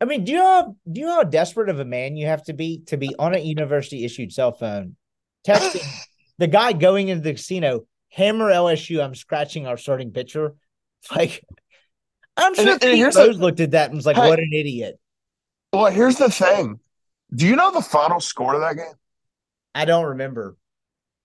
[0.00, 2.26] I mean, do you know how, do you know how desperate of a man you
[2.26, 4.96] have to be to be on a university issued cell phone,
[5.46, 5.86] texting
[6.38, 10.54] the guy going into the casino, hammer LSU, I'm scratching our starting pitcher.
[11.14, 11.44] Like,
[12.36, 14.26] I'm sure And- and Pete Rose the- looked at that and was like, Hey.
[14.28, 14.98] "What an idiot."
[15.72, 16.80] Well, here's the thing.
[17.34, 18.94] Do you know the final score of that game?
[19.74, 20.56] I don't remember.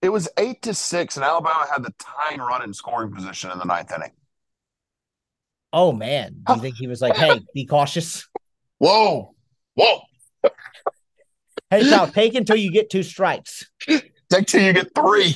[0.02, 3.58] It was eight to six, and Alabama had the tying run in scoring position in
[3.60, 4.12] the ninth inning.
[5.72, 8.28] Oh man, do you think he was like, "Hey, be cautious"?
[8.80, 9.34] Whoa,
[9.76, 10.02] whoa!
[11.70, 13.70] Hey, child, take until you get two strikes.
[13.88, 15.36] Take till you get three.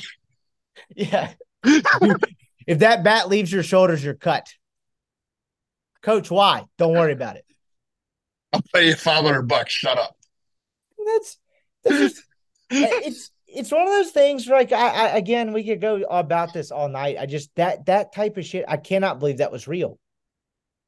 [0.94, 1.32] Yeah.
[1.64, 4.46] If that bat leaves your shoulders, you're cut.
[6.02, 6.64] Coach, why?
[6.78, 7.44] Don't worry about it.
[8.52, 9.72] I'll pay you five hundred bucks.
[9.72, 10.16] Shut up.
[11.04, 11.38] That's,
[11.82, 12.22] that's just,
[12.70, 16.70] it's it's one of those things like I, I again we could go about this
[16.70, 17.16] all night.
[17.18, 19.98] I just that that type of shit, I cannot believe that was real.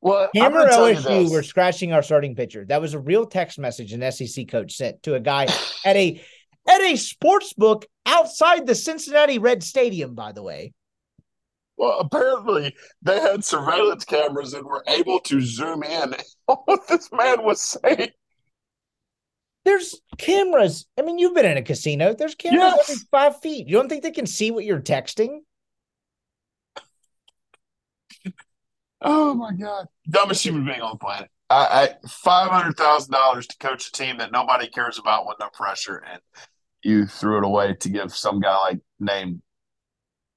[0.01, 2.65] Well, Hammer LSU were scratching our starting pitcher.
[2.65, 5.49] That was a real text message an SEC coach sent to a guy
[5.85, 6.23] at a
[6.69, 10.73] at a sports book outside the Cincinnati Red Stadium, by the way.
[11.77, 16.15] Well, apparently they had surveillance cameras and were able to zoom in
[16.49, 18.11] on what this man was saying.
[19.65, 20.87] There's cameras.
[20.99, 22.15] I mean, you've been in a casino.
[22.15, 22.91] There's cameras Yes.
[22.91, 23.67] every five feet.
[23.67, 25.41] You don't think they can see what you're texting?
[29.03, 31.29] Oh my god, dumbest human being on the planet.
[31.51, 35.37] I, I five hundred thousand dollars to coach a team that nobody cares about with
[35.39, 36.21] no pressure, and
[36.87, 39.43] you threw it away to give some guy like name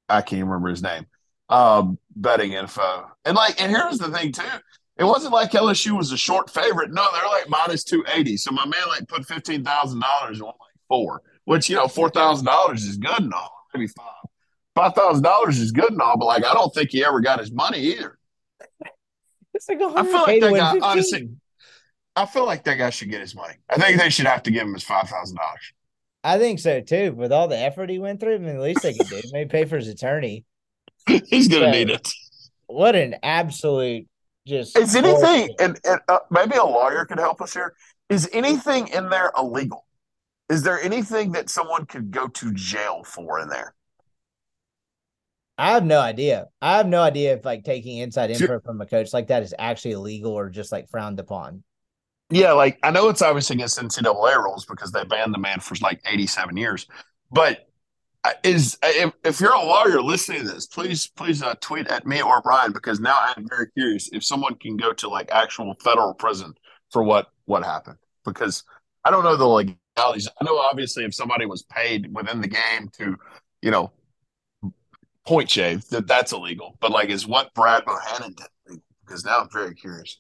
[0.08, 1.06] I can't remember his name
[1.50, 3.08] um, betting info.
[3.26, 4.44] And like, and here's the thing too.
[4.98, 6.92] It wasn't like LSU was a short favorite.
[6.92, 8.38] No, they're like minus two eighty.
[8.38, 12.10] So my man like put fifteen thousand dollars on like four, which you know four
[12.10, 13.52] thousand dollars is good and all.
[13.74, 14.06] Maybe five.
[14.76, 17.40] Five thousand dollars is good and all, but like I don't think he ever got
[17.40, 18.18] his money either.
[19.54, 21.30] It's like I feel like that guy, honestly,
[22.16, 23.56] I feel like that guy should get his money.
[23.70, 25.74] I think they should have to give him his five thousand dollars.
[26.24, 27.14] I think so too.
[27.14, 29.50] With all the effort he went through, I mean, the least they could do, maybe
[29.50, 30.46] pay for his attorney.
[31.08, 31.72] He's gonna Yeah.
[31.72, 32.12] need it.
[32.68, 34.08] What an absolute
[34.46, 34.78] just.
[34.78, 35.52] Is anything, bullshit.
[35.62, 37.74] and, and uh, maybe a lawyer could help us here.
[38.10, 39.86] Is anything in there illegal?
[40.50, 43.74] Is there anything that someone could go to jail for in there?
[45.58, 46.48] I have no idea.
[46.62, 49.54] I have no idea if like taking inside info from a coach like that is
[49.60, 51.64] actually illegal or just like frowned upon.
[52.30, 55.76] Yeah, like I know it's obviously against NCAA rules because they banned the man for
[55.82, 56.88] like 87 years.
[57.32, 57.68] But
[58.24, 62.06] uh, is if, if you're a lawyer listening to this, please please uh, tweet at
[62.06, 65.76] me or Brian because now I'm very curious if someone can go to like actual
[65.84, 66.54] federal prison
[66.92, 68.64] for what what happened because
[69.06, 70.28] I don't know the legalities.
[70.40, 73.16] I know obviously if somebody was paid within the game to,
[73.62, 73.92] you know,
[75.26, 76.78] point shave that that's illegal.
[76.80, 78.82] But like, is what Brad Bohannon did?
[79.06, 80.20] Because now I'm very curious.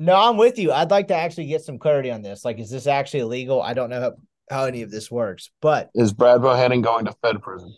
[0.00, 0.72] No, I'm with you.
[0.72, 2.42] I'd like to actually get some clarity on this.
[2.42, 3.60] Like, is this actually illegal?
[3.60, 4.12] I don't know how,
[4.48, 7.74] how any of this works, but Is Brad Bohannon going to Fed prison?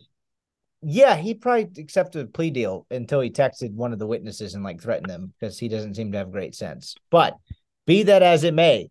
[0.82, 4.62] yeah, he probably accepted a plea deal until he texted one of the witnesses and
[4.62, 6.94] like threatened them because he doesn't seem to have great sense.
[7.10, 7.36] But
[7.86, 8.88] be that as it may,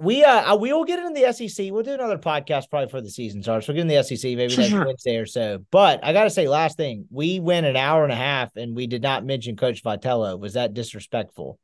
[0.00, 1.72] We uh we will get into the SEC.
[1.72, 3.66] We'll do another podcast probably for the season starts.
[3.66, 4.84] We'll get in the SEC maybe Sure, next sure.
[4.86, 5.64] Wednesday or so.
[5.72, 8.86] But I gotta say, last thing, we went an hour and a half and we
[8.86, 10.38] did not mention Coach Vitello.
[10.38, 11.58] Was that disrespectful?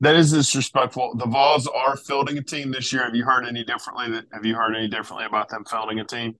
[0.00, 1.14] That is disrespectful.
[1.16, 3.04] The Vols are fielding a team this year.
[3.04, 4.10] Have you heard any differently?
[4.10, 6.34] That have you heard any differently about them fielding a team?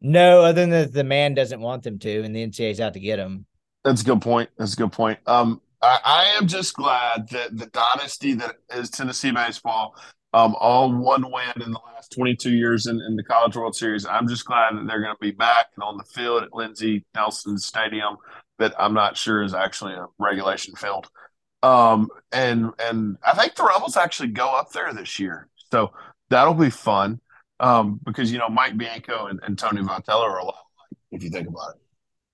[0.00, 3.00] No, other than that the man doesn't want them to, and the NCAA's out to
[3.00, 3.46] get him.
[3.84, 4.50] That's a good point.
[4.56, 5.18] That's a good point.
[5.26, 9.96] Um, I, I am just glad that the dynasty that is Tennessee baseball,
[10.32, 14.06] um, all one win in the last 22 years in, in the College World Series.
[14.06, 17.04] I'm just glad that they're going to be back and on the field at Lindsey
[17.14, 18.16] Nelson Stadium,
[18.58, 21.10] that I'm not sure is actually a regulation field.
[21.62, 25.92] Um, and and I think the Rebels actually go up there this year, so
[26.28, 27.20] that'll be fun.
[27.60, 30.56] Um, because you know Mike Bianco and, and Tony Vitello are a lot
[31.12, 31.81] if you think about it.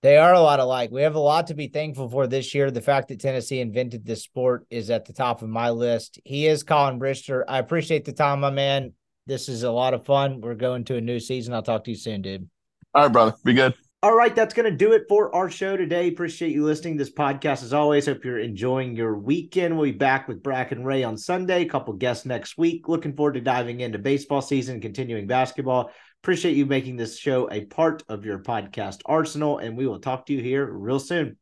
[0.01, 0.93] They are a lot alike.
[0.93, 2.71] We have a lot to be thankful for this year.
[2.71, 6.21] The fact that Tennessee invented this sport is at the top of my list.
[6.25, 7.43] He is Collin Brister.
[7.49, 8.93] I appreciate the time, my man.
[9.27, 10.41] This is a lot of fun.
[10.41, 11.53] We're going to a new season.
[11.53, 12.49] I'll talk to you soon, dude.
[12.95, 13.75] All right, brother, be good.
[14.01, 16.07] All right, that's going to do it for our show today.
[16.07, 18.07] Appreciate you listening to this podcast as always.
[18.07, 19.77] Hope you're enjoying your weekend.
[19.77, 21.63] We'll be back with Brack and Ray on Sunday.
[21.63, 22.89] A couple guests next week.
[22.89, 25.91] Looking forward to diving into baseball season, continuing basketball.
[26.23, 30.27] Appreciate you making this show a part of your podcast arsenal, and we will talk
[30.27, 31.37] to you here real soon.